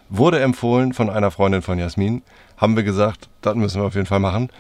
wurde 0.09 0.41
empfohlen 0.41 0.95
von 0.95 1.11
einer 1.11 1.31
Freundin 1.31 1.61
von 1.63 1.79
Jasmin, 1.79 2.23
haben 2.57 2.77
wir 2.77 2.83
gesagt, 2.83 3.29
das 3.43 3.57
müssen 3.57 3.81
wir 3.81 3.87
auf 3.87 3.95
jeden 3.95 4.07
Fall 4.07 4.21
machen. 4.21 4.51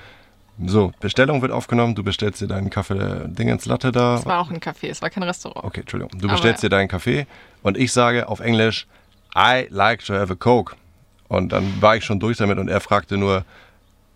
So, 0.66 0.92
Bestellung 1.00 1.40
wird 1.40 1.52
aufgenommen, 1.52 1.94
du 1.94 2.02
bestellst 2.02 2.40
dir 2.40 2.48
deinen 2.48 2.68
Kaffee, 2.68 3.28
Ding 3.28 3.48
ins 3.48 3.64
Latte 3.64 3.92
da. 3.92 4.16
Es 4.16 4.26
war 4.26 4.40
auch 4.40 4.50
ein 4.50 4.58
Café, 4.58 4.88
es 4.88 5.00
war 5.00 5.08
kein 5.08 5.22
Restaurant. 5.22 5.64
Okay, 5.64 5.80
Entschuldigung. 5.80 6.18
Du 6.18 6.28
bestellst 6.28 6.62
ja. 6.62 6.68
dir 6.68 6.76
deinen 6.76 6.88
Kaffee 6.88 7.26
und 7.62 7.78
ich 7.78 7.92
sage 7.92 8.28
auf 8.28 8.40
Englisch, 8.40 8.86
I 9.36 9.66
like 9.70 10.04
to 10.04 10.14
have 10.14 10.32
a 10.32 10.36
Coke. 10.36 10.74
Und 11.28 11.52
dann 11.52 11.80
war 11.80 11.96
ich 11.96 12.04
schon 12.04 12.20
durch 12.20 12.38
damit 12.38 12.58
und 12.58 12.68
er 12.68 12.80
fragte 12.80 13.16
nur, 13.16 13.44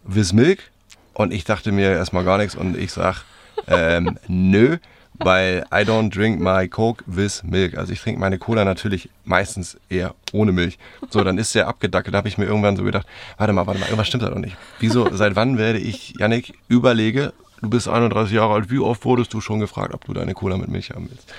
with 0.05 0.33
milk? 0.33 0.71
Und 1.15 1.33
ich 1.33 1.45
dachte 1.45 1.73
mir 1.73 1.93
erstmal 1.93 2.25
gar 2.25 2.39
nichts 2.39 2.55
und 2.55 2.77
ich 2.77 2.93
sag, 2.93 3.25
ähm, 3.67 4.19
nö, 4.29 4.79
weil 5.15 5.65
I 5.73 5.85
don't 5.85 6.11
drink 6.11 6.41
my 6.41 6.69
Coke 6.69 7.05
with 7.07 7.43
milk. 7.45 7.77
Also 7.77 7.93
ich 7.93 8.01
trinke 8.01 8.21
meine 8.21 8.39
Cola 8.39 8.65
natürlich 8.65 9.09
meistens 9.25 9.77
eher 9.89 10.15
ohne 10.33 10.53
Milch. 10.53 10.79
So, 11.11 11.23
dann 11.23 11.39
ist 11.39 11.55
der 11.55 11.69
abgedackelt. 11.69 12.15
Da 12.15 12.19
habe 12.19 12.29
ich 12.29 12.39
mir 12.39 12.47
irgendwann 12.47 12.77
so 12.77 12.83
gedacht, 12.83 13.07
warte 13.37 13.53
mal, 13.53 13.67
warte 13.67 13.81
mal, 13.81 13.87
irgendwas 13.87 14.09
stimmt 14.09 14.23
da 14.23 14.31
doch 14.31 14.39
nicht. 14.39 14.57
Wieso, 14.81 15.15
seit 15.15 15.37
wann 15.37 15.59
werde 15.59 15.79
ich, 15.79 16.15
Yannick, 16.19 16.55
überlege, 16.69 17.33
du 17.61 17.71
bist 17.71 17.89
31 17.89 18.35
Jahre 18.35 18.55
alt, 18.55 18.71
wie 18.71 18.79
oft 18.79 19.05
wurdest 19.05 19.33
du 19.35 19.41
schon 19.41 19.61
gefragt, 19.61 19.95
ob 19.95 20.05
du 20.05 20.13
deine 20.13 20.35
Cola 20.35 20.57
mit 20.57 20.69
Milch 20.69 20.91
haben 20.91 21.09
willst? 21.11 21.33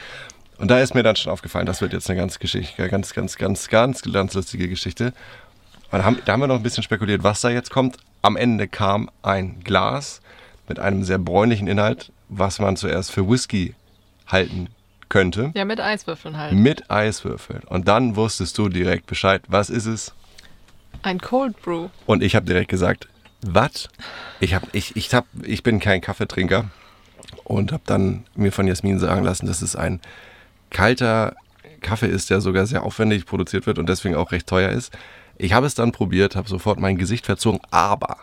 Und 0.57 0.69
da 0.69 0.79
ist 0.79 0.93
mir 0.93 1.03
dann 1.03 1.15
schon 1.15 1.31
aufgefallen, 1.31 1.65
das 1.65 1.81
wird 1.81 1.93
jetzt 1.93 2.09
eine 2.09 2.19
ganz 2.19 2.39
Geschichte, 2.39 2.87
ganz, 2.87 3.13
ganz, 3.13 3.35
ganz, 3.37 3.67
ganz, 3.69 4.01
ganz 4.03 4.33
lustige 4.33 4.69
Geschichte. 4.69 5.13
Und 5.91 5.99
da 5.99 6.03
haben, 6.05 6.19
da 6.23 6.33
haben 6.33 6.39
wir 6.39 6.47
noch 6.47 6.55
ein 6.55 6.63
bisschen 6.63 6.83
spekuliert, 6.83 7.23
was 7.23 7.41
da 7.41 7.49
jetzt 7.49 7.69
kommt. 7.69 7.97
Am 8.23 8.35
Ende 8.35 8.67
kam 8.67 9.11
ein 9.21 9.59
Glas 9.63 10.21
mit 10.67 10.79
einem 10.79 11.03
sehr 11.03 11.19
bräunlichen 11.19 11.67
Inhalt, 11.67 12.11
was 12.29 12.57
man 12.57 12.75
zuerst 12.75 13.11
für 13.11 13.29
Whisky 13.29 13.75
halten 14.25 14.69
könnte. 15.09 15.51
Ja, 15.53 15.65
mit 15.65 15.79
Eiswürfeln 15.79 16.37
halt. 16.37 16.53
Mit 16.53 16.89
Eiswürfeln. 16.89 17.63
Und 17.65 17.87
dann 17.87 18.15
wusstest 18.15 18.57
du 18.57 18.69
direkt 18.69 19.05
Bescheid, 19.05 19.43
was 19.47 19.69
ist 19.69 19.85
es? 19.85 20.13
Ein 21.03 21.19
Cold 21.19 21.61
Brew. 21.61 21.89
Und 22.05 22.23
ich 22.23 22.35
habe 22.35 22.45
direkt 22.45 22.69
gesagt, 22.69 23.07
was? 23.41 23.89
Ich, 24.39 24.53
hab, 24.53 24.73
ich, 24.73 24.95
ich, 24.95 25.13
hab, 25.13 25.25
ich 25.43 25.61
bin 25.61 25.81
kein 25.81 25.99
Kaffeetrinker 25.99 26.69
und 27.43 27.73
habe 27.73 27.83
dann 27.85 28.23
mir 28.35 28.53
von 28.53 28.67
Jasmin 28.67 28.99
sagen 28.99 29.25
lassen, 29.25 29.47
dass 29.47 29.61
es 29.61 29.75
ein 29.75 29.99
kalter 30.69 31.35
Kaffee 31.81 32.07
ist, 32.07 32.29
der 32.29 32.39
sogar 32.39 32.65
sehr 32.65 32.83
aufwendig 32.83 33.25
produziert 33.25 33.67
wird 33.67 33.79
und 33.79 33.89
deswegen 33.89 34.15
auch 34.15 34.31
recht 34.31 34.47
teuer 34.47 34.69
ist. 34.69 34.97
Ich 35.37 35.53
habe 35.53 35.65
es 35.65 35.75
dann 35.75 35.91
probiert, 35.91 36.35
habe 36.35 36.47
sofort 36.47 36.79
mein 36.79 36.97
Gesicht 36.97 37.25
verzogen, 37.25 37.59
aber 37.71 38.17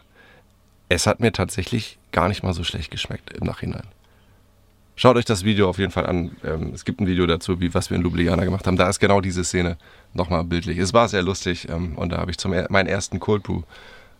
es 0.88 1.07
hat 1.07 1.20
mir 1.20 1.33
tatsächlich 1.33 1.99
gar 2.12 2.29
nicht 2.29 2.42
mal 2.42 2.53
so 2.53 2.64
schlecht 2.64 2.90
geschmeckt 2.90 3.33
im 3.33 3.46
Nachhinein. 3.46 3.87
Schaut 4.96 5.16
euch 5.16 5.25
das 5.25 5.44
Video 5.44 5.68
auf 5.68 5.79
jeden 5.79 5.92
Fall 5.92 6.05
an. 6.05 6.37
Ähm, 6.44 6.73
es 6.75 6.85
gibt 6.85 7.01
ein 7.01 7.07
Video 7.07 7.27
dazu, 7.27 7.61
wie 7.61 7.73
was 7.73 7.88
wir 7.88 7.96
in 7.96 8.03
Ljubljana 8.03 8.44
gemacht 8.44 8.66
haben. 8.66 8.77
Da 8.77 8.88
ist 8.88 9.01
genau 9.01 9.23
diese 9.23 9.44
Szene 9.44 9.79
nochmal 10.12 10.44
bildlich. 10.44 10.77
Es 10.77 10.92
war 10.92 11.09
sehr 11.09 11.23
lustig 11.23 11.68
ähm, 11.70 11.96
und 11.96 12.11
da 12.11 12.18
habe 12.18 12.31
ich 12.31 12.37
zum 12.37 12.51
meinen 12.51 12.87
ersten 12.87 13.18
Cold 13.18 13.42
Brew 13.42 13.62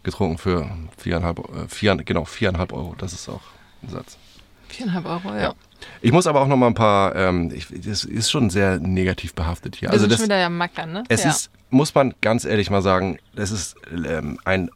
getrunken 0.03 0.39
für 0.39 0.71
viereinhalb, 0.97 1.39
äh, 1.39 1.69
vier, 1.69 1.97
genau, 1.97 2.25
viereinhalb 2.25 2.73
Euro. 2.73 2.95
Das 2.97 3.13
ist 3.13 3.29
auch 3.29 3.43
ein 3.83 3.91
Satz. 3.91 4.17
Viereinhalb 4.69 5.05
Euro, 5.05 5.35
ja. 5.35 5.43
Ja. 5.43 5.55
Ich 6.03 6.13
muss 6.13 6.27
aber 6.27 6.41
auch 6.41 6.47
noch 6.49 6.57
mal 6.57 6.67
ein 6.69 6.75
paar, 6.75 7.15
ähm, 7.17 7.51
ich, 7.55 7.67
das 7.85 8.05
ist 8.05 8.31
schon 8.31 8.51
sehr 8.51 8.79
negativ 8.81 9.35
behaftet 9.35 9.77
hier. 9.77 9.89
Wir 9.89 9.93
Also 9.93 10.03
sind 10.03 10.13
das, 10.13 10.19
schon 10.21 10.27
wieder 10.27 10.39
ja 10.39 10.49
mackern, 10.49 10.93
ne? 10.93 11.03
es 11.09 11.25
ja. 11.25 11.31
ist, 11.31 11.51
muss 11.71 11.95
man 11.95 12.15
ganz 12.21 12.45
ehrlich 12.45 12.71
mal 12.71 12.83
sagen, 12.83 13.19
es 13.37 13.51
ist 13.51 13.77
ähm, 14.07 14.39
ein 14.45 14.71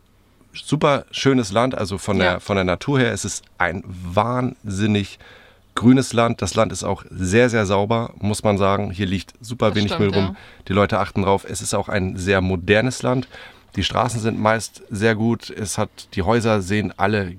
super 0.52 1.04
schönes 1.10 1.50
Land, 1.52 1.74
also 1.76 1.98
von 1.98 2.18
der, 2.18 2.26
Ja. 2.34 2.40
von 2.40 2.56
der 2.56 2.64
Natur 2.64 3.00
her, 3.00 3.12
es 3.12 3.24
ist 3.24 3.44
ein 3.58 3.82
wahnsinnig 3.86 5.18
grünes 5.74 6.12
Land. 6.12 6.40
Das 6.42 6.54
Land 6.54 6.70
ist 6.72 6.84
auch 6.84 7.04
sehr, 7.10 7.50
sehr 7.50 7.66
sauber, 7.66 8.12
muss 8.20 8.44
man 8.44 8.58
sagen. 8.58 8.90
Hier 8.92 9.06
liegt 9.06 9.32
super 9.40 9.68
Das 9.70 9.76
wenig 9.76 9.92
stimmt, 9.92 10.12
Müll 10.12 10.14
rum. 10.14 10.24
ja. 10.34 10.36
Die 10.68 10.72
Leute 10.72 11.00
achten 11.00 11.22
drauf. 11.22 11.44
Es 11.48 11.60
ist 11.60 11.74
auch 11.74 11.88
ein 11.88 12.16
sehr 12.16 12.40
modernes 12.40 13.02
Land. 13.02 13.26
Die 13.74 13.82
Straßen 13.82 14.20
sind 14.20 14.38
meist 14.38 14.82
sehr 14.88 15.16
gut. 15.16 15.50
Es 15.50 15.76
hat, 15.78 15.90
die 16.14 16.22
Häuser 16.22 16.62
sehen 16.62 16.92
alle 16.96 17.34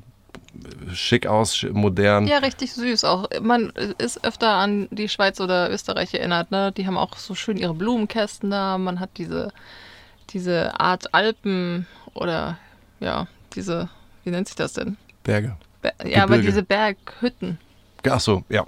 schick 0.94 1.28
aus, 1.28 1.66
modern. 1.72 2.28
Ja, 2.28 2.40
richtig 2.40 2.74
süß. 2.74 3.04
Auch 3.04 3.28
man 3.42 3.72
ist 3.98 4.24
öfter 4.24 4.54
an 4.54 4.88
die 4.92 5.10
Schweiz 5.10 5.40
oder 5.40 5.70
Österreich 5.72 6.14
erinnert, 6.14 6.52
ne? 6.52 6.72
Die 6.72 6.88
haben 6.88 6.98
auch 6.98 7.18
so 7.18 7.36
schön 7.36 7.58
ihre 7.58 7.74
Blumenkästen 7.74 8.52
da. 8.52 8.78
Man 8.78 9.00
hat 9.00 9.12
diese, 9.18 9.52
diese 10.30 10.80
Art 10.80 11.14
Alpen 11.14 11.88
oder 12.14 12.58
ja, 13.00 13.28
diese, 13.56 13.90
wie 14.24 14.32
nennt 14.32 14.48
sich 14.48 14.56
das 14.56 14.74
denn? 14.74 14.98
Berge. 15.24 15.56
Be 15.82 15.92
ja, 16.04 16.24
aber 16.24 16.38
Gebirge. 16.38 16.48
diese 16.48 16.64
Berghütten. 16.64 17.58
Ach 18.10 18.20
so, 18.20 18.44
ja. 18.50 18.66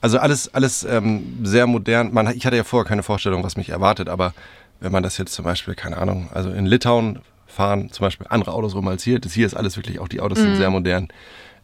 Also 0.00 0.18
alles, 0.18 0.52
alles 0.54 0.84
ähm, 0.84 1.40
sehr 1.42 1.66
modern. 1.66 2.12
Man, 2.12 2.34
ich 2.36 2.46
hatte 2.46 2.56
ja 2.56 2.64
vorher 2.64 2.86
keine 2.86 3.02
Vorstellung, 3.02 3.42
was 3.42 3.56
mich 3.56 3.70
erwartet, 3.70 4.08
aber 4.08 4.34
wenn 4.80 4.92
man 4.92 5.02
das 5.02 5.18
jetzt 5.18 5.32
zum 5.32 5.44
Beispiel, 5.44 5.74
keine 5.74 5.96
Ahnung, 5.96 6.28
also 6.32 6.50
in 6.50 6.66
Litauen 6.66 7.20
fahren 7.56 7.90
zum 7.90 8.04
Beispiel 8.04 8.26
andere 8.30 8.52
Autos 8.52 8.74
rum 8.74 8.86
als 8.86 9.02
hier. 9.02 9.18
Das 9.18 9.32
hier 9.32 9.46
ist 9.46 9.54
alles 9.54 9.76
wirklich, 9.76 9.98
auch 9.98 10.08
die 10.08 10.20
Autos 10.20 10.38
sind 10.38 10.56
sehr 10.56 10.70
modern. 10.70 11.08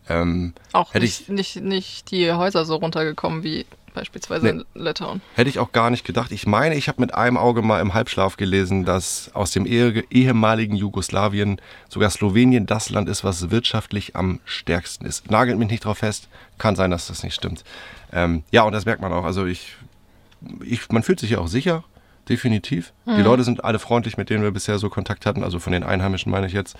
Ähm, 0.09 0.52
Auch 0.72 0.94
Hätte 0.94 1.05
nicht, 1.05 1.28
nicht, 1.28 1.57
nicht 1.62 2.11
die 2.11 2.33
Häuser 2.33 2.64
so 2.64 2.74
runtergekommen 2.76 3.44
wie 3.44 3.66
beispielsweise 3.94 4.46
Nee. 4.46 4.50
in 4.74 4.83
Litauen. 4.83 5.20
hätte 5.37 5.50
ich 5.50 5.59
auch 5.59 5.70
gar 5.70 5.90
nicht 5.90 6.05
gedacht. 6.05 6.33
Ich 6.33 6.46
meine, 6.46 6.74
ich 6.76 6.88
habe 6.88 7.00
mit 7.00 7.14
einem 7.14 7.37
Auge 7.37 7.61
mal 7.62 7.81
im 7.81 7.92
Halbschlaf 7.94 8.37
gelesen, 8.38 8.85
dass 8.87 9.31
aus 9.35 9.50
dem 9.52 9.66
ehe, 9.66 10.02
ehemaligen 10.11 10.74
Jugoslawien 10.74 11.61
sogar 11.90 12.09
Slowenien 12.11 12.64
das 12.66 12.88
Land 12.90 13.09
ist, 13.11 13.22
was 13.22 13.50
wirtschaftlich 13.50 14.16
am 14.16 14.40
stärksten 14.46 15.05
ist. 15.05 15.31
Nagelt 15.31 15.59
mich 15.59 15.68
nicht 15.70 15.85
drauf 15.85 15.98
fest. 15.98 16.28
Kann 16.59 16.74
sein, 16.74 16.90
dass 16.90 17.07
das 17.09 17.22
nicht 17.22 17.35
stimmt. 17.35 17.64
Ähm, 18.12 18.44
ja, 18.50 18.62
und 18.62 18.72
das 18.72 18.87
merkt 18.87 19.02
man 19.02 19.12
auch. 19.12 19.24
Also 19.24 19.44
ich, 19.44 19.74
ich, 20.64 20.88
man 20.88 21.02
fühlt 21.02 21.20
sich 21.20 21.31
ja 21.31 21.38
auch 21.38 21.48
sicher, 21.48 21.85
definitiv. 22.28 22.92
Die 23.06 23.22
Leute 23.22 23.44
sind 23.44 23.64
alle 23.64 23.78
freundlich, 23.78 24.16
mit 24.16 24.30
denen 24.30 24.42
wir 24.42 24.50
bisher 24.50 24.78
so 24.78 24.88
Kontakt 24.88 25.26
hatten. 25.26 25.42
Also 25.42 25.58
von 25.58 25.72
den 25.72 25.82
Einheimischen 25.85 26.30
meine 26.30 26.46
ich 26.46 26.52
jetzt. 26.52 26.76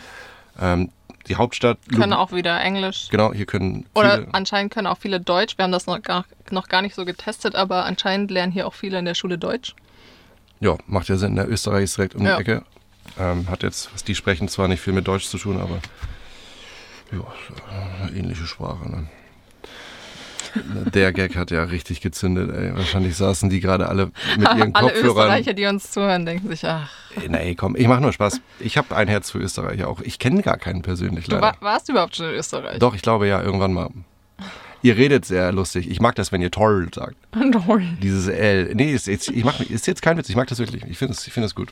Ähm, 0.61 0.90
die 1.28 1.37
Hauptstadt. 1.37 1.78
Können 1.94 2.12
auch 2.12 2.33
wieder 2.33 2.61
Englisch. 2.61 3.09
Genau, 3.11 3.33
hier 3.33 3.46
können 3.46 3.87
Oder 3.94 4.18
viele, 4.18 4.35
anscheinend 4.35 4.72
können 4.72 4.87
auch 4.87 4.98
viele 4.98 5.20
Deutsch. 5.20 5.57
Wir 5.57 5.64
haben 5.64 5.72
das 5.72 5.87
noch 5.87 6.00
gar, 6.02 6.24
noch 6.50 6.68
gar 6.68 6.83
nicht 6.83 6.94
so 6.94 7.05
getestet, 7.05 7.55
aber 7.55 7.85
anscheinend 7.85 8.31
lernen 8.31 8.52
hier 8.52 8.66
auch 8.66 8.74
viele 8.74 8.98
in 8.98 9.05
der 9.05 9.14
Schule 9.14 9.38
Deutsch. 9.38 9.74
Ja, 10.61 10.76
macht 10.87 11.09
ja 11.09 11.16
Sinn. 11.16 11.37
Der 11.37 11.48
Österreich 11.48 11.85
ist 11.85 11.96
direkt 11.96 12.14
um 12.14 12.24
Ja. 12.24 12.37
die 12.37 12.40
Ecke. 12.42 12.62
Ähm, 13.18 13.48
hat 13.50 13.62
jetzt, 13.62 13.92
was 13.92 14.05
die 14.05 14.14
sprechen, 14.14 14.48
zwar 14.48 14.68
nicht 14.68 14.81
viel 14.81 14.92
mit 14.92 15.07
Deutsch 15.09 15.26
zu 15.26 15.38
tun, 15.38 15.61
aber 15.61 15.81
ja, 17.12 17.20
eine 18.00 18.16
ähnliche 18.16 18.44
Sprache. 18.46 18.88
Ne? 18.88 19.09
Der 20.95 21.12
Gag 21.12 21.37
hat 21.37 21.51
ja 21.51 21.62
richtig 21.65 22.01
gezündet, 22.01 22.51
ey. 22.55 22.75
Wahrscheinlich 22.77 23.17
saßen 23.17 23.49
die 23.51 23.61
gerade 23.61 23.88
alle 23.88 24.11
mit 24.38 24.49
ihren 24.55 24.75
Alle 24.75 24.88
Kopfhörern. 24.88 25.27
Österreicher, 25.27 25.53
die 25.55 25.67
uns 25.67 25.91
zuhören, 25.91 26.27
denken 26.27 26.49
sich, 26.49 26.65
ach, 26.67 26.91
Nee, 27.29 27.55
komm, 27.55 27.77
ich 27.77 27.87
mache 27.88 28.01
nur 28.01 28.12
Spaß. 28.12 28.41
Ich 28.61 28.79
habe 28.79 28.95
ein 28.97 29.09
Herz 29.09 29.31
für 29.31 29.38
Österreicher 29.38 29.88
auch. 29.88 30.01
Ich 30.01 30.19
kenne 30.19 30.43
gar 30.43 30.57
keinen 30.57 30.83
persönlich, 30.83 31.27
du 31.27 31.33
leider. 31.33 31.43
wa 31.43 31.55
warst 31.61 31.88
überhaupt 31.88 32.17
schon 32.17 32.27
in 32.27 32.35
Österreich? 32.35 32.79
Doch, 32.79 32.95
ich 32.95 33.03
glaube 33.03 33.29
ja, 33.29 33.43
irgendwann 33.43 33.73
mal. 33.73 33.91
Ihr 34.83 34.97
redet 34.97 35.25
sehr 35.25 35.53
lustig. 35.53 35.88
Ich 35.88 36.01
mag 36.01 36.17
das, 36.17 36.33
wenn 36.33 36.43
ihr 36.43 36.51
toll 36.51 36.88
sagt. 36.93 37.17
Toll. 37.67 37.85
Dieses 38.03 38.27
L. 38.27 38.75
Nee, 38.75 38.93
ist 38.93 39.07
jetzt, 39.07 39.29
ich 39.29 39.45
mach, 39.45 39.61
ist 39.61 39.87
jetzt 39.87 40.03
kein 40.03 40.17
Witz. 40.19 40.29
Ich 40.29 40.37
mag 40.37 40.49
das 40.49 40.59
wirklich. 40.59 40.83
Ich 40.85 40.99
finde 40.99 41.15
es 41.15 41.23
find 41.25 41.55
gut. 41.55 41.69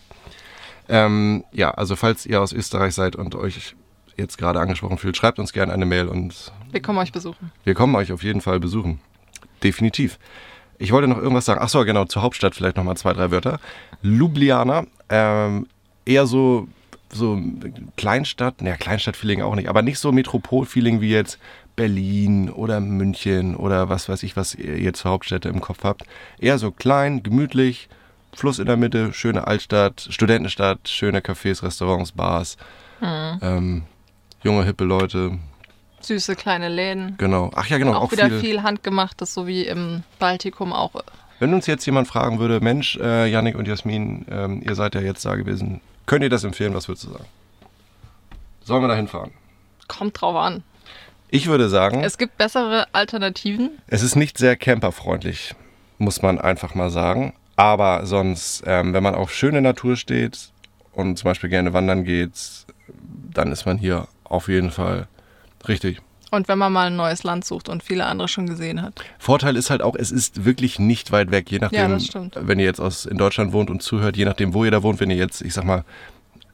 Ähm, 0.88 1.44
ja, 1.52 1.70
also 1.72 1.96
falls 1.96 2.26
ihr 2.26 2.40
aus 2.40 2.52
Österreich 2.52 2.94
seid 2.94 3.16
und 3.16 3.34
euch 3.34 3.74
jetzt 4.20 4.38
gerade 4.38 4.60
angesprochen 4.60 4.98
fühlt, 4.98 5.16
schreibt 5.16 5.38
uns 5.38 5.52
gerne 5.52 5.72
eine 5.72 5.86
Mail 5.86 6.06
und 6.08 6.52
Wir 6.70 6.80
kommen 6.82 6.98
euch 6.98 7.12
besuchen. 7.12 7.50
wir 7.64 7.74
kommen 7.74 7.94
euch 7.96 8.12
auf 8.12 8.22
jeden 8.22 8.40
Fall 8.40 8.60
besuchen. 8.60 9.00
Definitiv. 9.62 10.18
Ich 10.78 10.92
wollte 10.92 11.08
noch 11.08 11.18
irgendwas 11.18 11.44
sagen. 11.44 11.60
Ach 11.62 11.68
so, 11.68 11.84
genau, 11.84 12.04
zur 12.06 12.22
Hauptstadt 12.22 12.54
vielleicht 12.54 12.76
noch 12.76 12.84
mal 12.84 12.96
zwei, 12.96 13.12
drei 13.12 13.30
Wörter. 13.30 13.60
Ljubljana, 14.02 14.84
ähm, 15.10 15.66
eher 16.06 16.26
so, 16.26 16.68
so 17.12 17.38
Kleinstadt, 17.96 18.62
naja, 18.62 18.76
Kleinstadt-Feeling 18.76 19.42
auch 19.42 19.54
nicht, 19.56 19.68
aber 19.68 19.82
nicht 19.82 19.98
so 19.98 20.10
Metropol-Feeling 20.12 21.00
wie 21.02 21.10
jetzt 21.10 21.38
Berlin 21.76 22.48
oder 22.50 22.80
München 22.80 23.56
oder 23.56 23.88
was 23.88 24.08
weiß 24.08 24.22
ich, 24.22 24.36
was 24.36 24.54
ihr 24.54 24.78
jetzt 24.78 25.02
für 25.02 25.10
Hauptstädte 25.10 25.48
im 25.48 25.60
Kopf 25.60 25.84
habt. 25.84 26.04
Eher 26.38 26.58
so 26.58 26.70
klein, 26.70 27.22
gemütlich, 27.22 27.88
Fluss 28.34 28.58
in 28.58 28.66
der 28.66 28.76
Mitte, 28.76 29.12
schöne 29.12 29.46
Altstadt, 29.46 30.06
Studentenstadt, 30.08 30.88
schöne 30.88 31.20
Cafés, 31.20 31.62
Restaurants, 31.62 32.12
Bars, 32.12 32.56
ähm, 33.02 33.82
junge, 34.42 34.64
hippe 34.64 34.84
Leute, 34.84 35.38
Süße 36.00 36.34
kleine 36.34 36.68
Läden. 36.68 37.16
genau. 37.18 37.50
Ach 37.54 37.66
ja, 37.66 37.78
genau, 37.78 37.92
auch, 37.92 38.02
auch, 38.04 38.12
wieder 38.12 38.26
viele, 38.26 38.40
viel 38.40 38.62
handgemachtes, 38.62 39.34
so 39.34 39.46
wie 39.46 39.66
im 39.66 40.02
Baltikum 40.18 40.72
auch. 40.72 40.92
Wenn 41.38 41.54
uns 41.54 41.66
jetzt 41.66 41.86
jemand 41.86 42.08
fragen 42.08 42.38
würde, 42.38 42.60
Mensch, 42.60 42.96
äh, 42.96 43.26
Yannick 43.26 43.56
und 43.56 43.66
Jasmin, 43.66 44.26
ähm, 44.30 44.62
ihr 44.62 44.74
seid 44.74 44.94
ja 44.94 45.00
jetzt 45.00 45.24
da 45.24 45.34
gewesen, 45.36 45.80
könnt 46.06 46.22
ihr 46.22 46.30
das 46.30 46.44
empfehlen? 46.44 46.74
Was 46.74 46.88
würdest 46.88 47.06
du 47.06 47.12
sagen? 47.12 47.24
Sollen 48.62 48.82
wir 48.82 48.88
da 48.88 48.94
hinfahren? 48.94 49.32
Kommt 49.88 50.20
drauf 50.20 50.36
an. 50.36 50.62
Ich 51.30 51.46
würde 51.46 51.68
sagen, 51.68 52.00
es, 52.00 52.12
Es 52.12 52.18
gibt 52.18 52.36
bessere 52.38 52.86
Alternativen. 52.92 53.70
ist 53.88 54.16
nicht 54.16 54.36
sehr 54.36 54.56
camperfreundlich, 54.56 55.54
muss 55.98 56.22
man 56.22 56.38
einfach 56.38 56.74
mal 56.74 56.90
sagen. 56.90 57.34
Aber 57.56 58.06
sonst, 58.06 58.62
ähm, 58.66 58.92
wenn 58.92 59.02
man 59.02 59.14
auf 59.14 59.32
schöne 59.32 59.60
Natur 59.60 59.96
steht 59.96 60.50
und 60.92 61.18
zum 61.18 61.28
Beispiel 61.28 61.50
gerne 61.50 61.72
wandern 61.72 62.04
geht, 62.04 62.32
dann 63.32 63.52
ist 63.52 63.66
man 63.66 63.78
hier 63.78 64.08
auf 64.30 64.48
jeden 64.48 64.70
Fall 64.70 65.06
richtig. 65.68 66.00
Und 66.30 66.46
wenn 66.46 66.58
man 66.58 66.72
mal 66.72 66.86
ein 66.86 66.96
neues 66.96 67.24
Land 67.24 67.44
sucht 67.44 67.68
und 67.68 67.82
viele 67.82 68.06
andere 68.06 68.28
schon 68.28 68.46
gesehen 68.46 68.80
hat. 68.80 68.94
Vorteil 69.18 69.56
ist 69.56 69.68
halt 69.68 69.82
auch, 69.82 69.96
es 69.96 70.12
ist 70.12 70.44
wirklich 70.44 70.78
nicht 70.78 71.10
weit 71.10 71.32
weg, 71.32 71.50
je 71.50 71.58
nachdem, 71.58 71.90
das 71.90 72.06
stimmt. 72.06 72.36
wenn 72.40 72.60
ihr 72.60 72.64
jetzt 72.64 72.80
aus, 72.80 73.04
in 73.04 73.18
Deutschland 73.18 73.52
wohnt 73.52 73.68
und 73.68 73.82
zuhört, 73.82 74.16
je 74.16 74.24
nachdem, 74.24 74.54
wo 74.54 74.64
ihr 74.64 74.70
da 74.70 74.82
wohnt, 74.82 75.00
wenn 75.00 75.10
ihr 75.10 75.16
jetzt, 75.16 75.42
ich 75.42 75.52
sag 75.52 75.64
mal, 75.64 75.84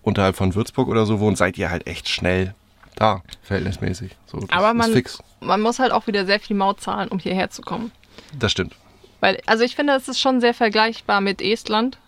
unterhalb 0.03 0.35
von 0.35 0.55
Würzburg 0.55 0.89
oder 0.89 1.05
so 1.05 1.21
wohnt, 1.21 1.37
seid 1.37 1.59
ihr 1.59 1.71
halt 1.71 1.87
echt 1.87 2.09
schnell 2.09 2.55
da, 2.95 3.23
verhältnismäßig. 3.43 4.13
So, 4.27 4.41
Aber 4.49 4.73
man, 4.73 5.03
man 5.41 5.61
muss 5.61 5.79
halt 5.79 5.93
auch 5.93 6.07
wieder 6.07 6.25
sehr 6.25 6.41
viel 6.41 6.57
Maut 6.57 6.81
zahlen, 6.81 7.11
um 7.11 7.19
hierher 7.19 7.51
zu 7.51 7.61
kommen. 7.61 7.93
Das 8.39 8.53
stimmt. 8.53 8.75
Weil, 9.21 9.41
also 9.45 9.63
ich 9.63 9.77
finde, 9.77 9.93
es 9.95 10.09
ist 10.09 10.21
schon 10.21 10.41
sehr 10.41 10.55
vergleichbar 10.55 11.21
mit 11.21 11.43
Estland. 11.43 11.99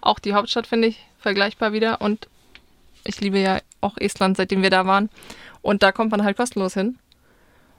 Auch 0.00 0.18
die 0.18 0.34
Hauptstadt 0.34 0.66
finde 0.66 0.88
ich 0.88 1.06
vergleichbar 1.20 1.72
wieder. 1.72 2.00
Und 2.00 2.28
ich 3.04 3.20
liebe 3.20 3.38
ja 3.38 3.60
auch 3.80 3.96
Estland, 3.98 4.36
seitdem 4.36 4.62
wir 4.62 4.70
da 4.70 4.86
waren. 4.86 5.08
Und 5.62 5.82
da 5.82 5.92
kommt 5.92 6.10
man 6.10 6.24
halt 6.24 6.36
kostenlos 6.36 6.74
hin 6.74 6.98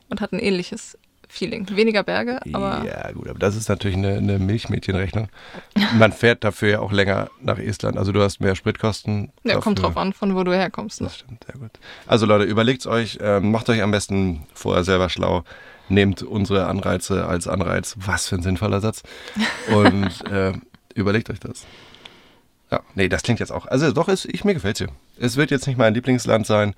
und 0.09 0.21
hat 0.21 0.31
ein 0.31 0.39
ähnliches 0.39 0.97
Feeling. 1.31 1.69
Weniger 1.69 2.01
Berge, 2.01 2.39
aber 2.53 2.83
ja, 2.85 3.11
gut, 3.11 3.29
aber 3.29 3.37
das 3.37 3.55
ist 3.55 3.69
natürlich 3.69 3.95
eine, 3.95 4.17
eine 4.17 4.39
Milchmädchenrechnung. 4.39 5.29
Man 5.93 6.11
fährt 6.11 6.43
dafür 6.43 6.69
ja 6.69 6.79
auch 6.79 6.91
länger 6.91 7.29
nach 7.39 7.59
Estland. 7.59 7.99
Also 7.99 8.11
du 8.11 8.21
hast 8.21 8.41
mehr 8.41 8.55
Spritkosten. 8.55 9.31
ja, 9.43 9.59
kommt 9.59 9.79
drauf 9.79 9.95
an, 9.95 10.11
von 10.13 10.35
wo 10.35 10.43
du 10.43 10.53
herkommst. 10.53 11.01
Ne? 11.01 11.07
Das 11.07 11.17
stimmt, 11.17 11.43
sehr 11.45 11.61
gut. 11.61 11.71
Also 12.07 12.25
Leute, 12.25 12.45
überlegt's 12.45 12.87
euch, 12.87 13.19
ähm, 13.21 13.51
macht 13.51 13.69
euch 13.69 13.83
am 13.83 13.91
besten 13.91 14.47
vorher 14.55 14.83
selber 14.83 15.07
schlau, 15.09 15.43
nehmt 15.87 16.23
unsere 16.23 16.65
Anreize 16.65 17.27
als 17.27 17.47
Anreiz, 17.47 17.95
was 17.99 18.27
für 18.27 18.35
ein 18.35 18.41
sinnvoller 18.41 18.81
Satz, 18.81 19.03
und 19.71 20.31
äh, 20.31 20.53
überlegt 20.95 21.29
euch 21.29 21.39
das. 21.39 21.67
Ja, 22.71 22.81
nee, 22.95 23.09
das 23.09 23.23
klingt 23.23 23.39
jetzt 23.39 23.51
auch. 23.51 23.65
Also 23.65 23.91
doch, 23.91 24.07
es, 24.07 24.25
ich, 24.25 24.43
mir 24.43 24.53
gefällt 24.53 24.77
hier. 24.77 24.89
Es 25.19 25.37
wird 25.37 25.51
jetzt 25.51 25.67
nicht 25.67 25.77
mein 25.77 25.93
Lieblingsland 25.93 26.45
sein 26.45 26.75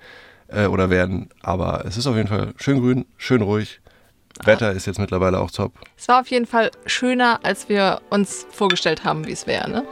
äh, 0.48 0.66
oder 0.66 0.90
werden, 0.90 1.28
aber 1.42 1.84
es 1.86 1.96
ist 1.96 2.06
auf 2.06 2.16
jeden 2.16 2.28
Fall 2.28 2.54
schön 2.56 2.80
grün, 2.80 3.04
schön 3.18 3.42
ruhig. 3.42 3.80
Wetter 4.44 4.72
ist 4.72 4.86
jetzt 4.86 4.98
mittlerweile 4.98 5.38
auch 5.40 5.50
top. 5.50 5.72
Es 5.96 6.08
war 6.08 6.20
auf 6.20 6.28
jeden 6.28 6.46
Fall 6.46 6.70
schöner, 6.86 7.40
als 7.42 7.68
wir 7.68 8.00
uns 8.10 8.46
vorgestellt 8.50 9.04
haben, 9.04 9.26
wie 9.26 9.32
es 9.32 9.46
wäre, 9.46 9.70
ne? 9.70 9.84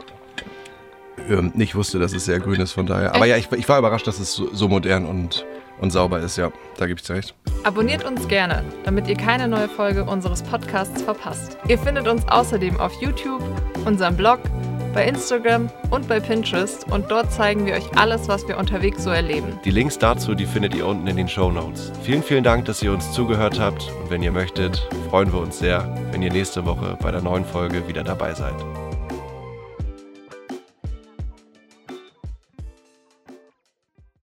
Ähm, 1.29 1.53
ich 1.57 1.75
wusste, 1.75 1.99
dass 1.99 2.13
es 2.13 2.25
sehr 2.25 2.39
grün 2.39 2.59
ist, 2.59 2.71
von 2.71 2.85
daher. 2.85 3.13
Aber 3.13 3.25
ja, 3.25 3.37
ich, 3.37 3.51
ich 3.51 3.69
war 3.69 3.77
überrascht, 3.77 4.07
dass 4.07 4.19
es 4.19 4.33
so, 4.33 4.53
so 4.53 4.67
modern 4.67 5.05
und, 5.05 5.45
und 5.79 5.91
sauber 5.91 6.19
ist. 6.19 6.37
Ja, 6.37 6.51
da 6.77 6.87
gebe 6.87 6.99
ich 6.99 7.05
dir 7.05 7.15
recht. 7.15 7.35
Abonniert 7.63 8.03
uns 8.03 8.27
gerne, 8.27 8.63
damit 8.83 9.07
ihr 9.07 9.15
keine 9.15 9.47
neue 9.47 9.69
Folge 9.69 10.03
unseres 10.03 10.41
Podcasts 10.41 11.01
verpasst. 11.03 11.57
Ihr 11.67 11.77
findet 11.77 12.07
uns 12.07 12.27
außerdem 12.27 12.79
auf 12.79 12.93
YouTube, 13.01 13.43
unserem 13.85 14.17
Blog, 14.17 14.39
bei 14.93 15.05
Instagram 15.05 15.69
und 15.89 16.07
bei 16.07 16.19
Pinterest 16.19 16.85
und 16.91 17.09
dort 17.09 17.31
zeigen 17.31 17.65
wir 17.65 17.73
euch 17.73 17.97
alles, 17.97 18.27
was 18.27 18.47
wir 18.47 18.57
unterwegs 18.57 19.03
so 19.03 19.09
erleben. 19.09 19.59
Die 19.63 19.71
Links 19.71 19.97
dazu, 19.97 20.35
die 20.35 20.45
findet 20.45 20.75
ihr 20.75 20.85
unten 20.85 21.07
in 21.07 21.17
den 21.17 21.27
Show 21.27 21.51
Notes. 21.51 21.91
Vielen, 22.03 22.23
vielen 22.23 22.43
Dank, 22.43 22.65
dass 22.65 22.81
ihr 22.83 22.91
uns 22.91 23.11
zugehört 23.11 23.59
habt 23.59 23.91
und 24.01 24.09
wenn 24.09 24.23
ihr 24.23 24.31
möchtet, 24.31 24.87
freuen 25.09 25.31
wir 25.31 25.39
uns 25.39 25.59
sehr, 25.59 25.95
wenn 26.11 26.21
ihr 26.21 26.31
nächste 26.31 26.65
Woche 26.65 26.97
bei 27.01 27.11
der 27.11 27.21
neuen 27.21 27.45
Folge 27.45 27.87
wieder 27.87 28.03
dabei 28.03 28.33
seid. 28.33 28.55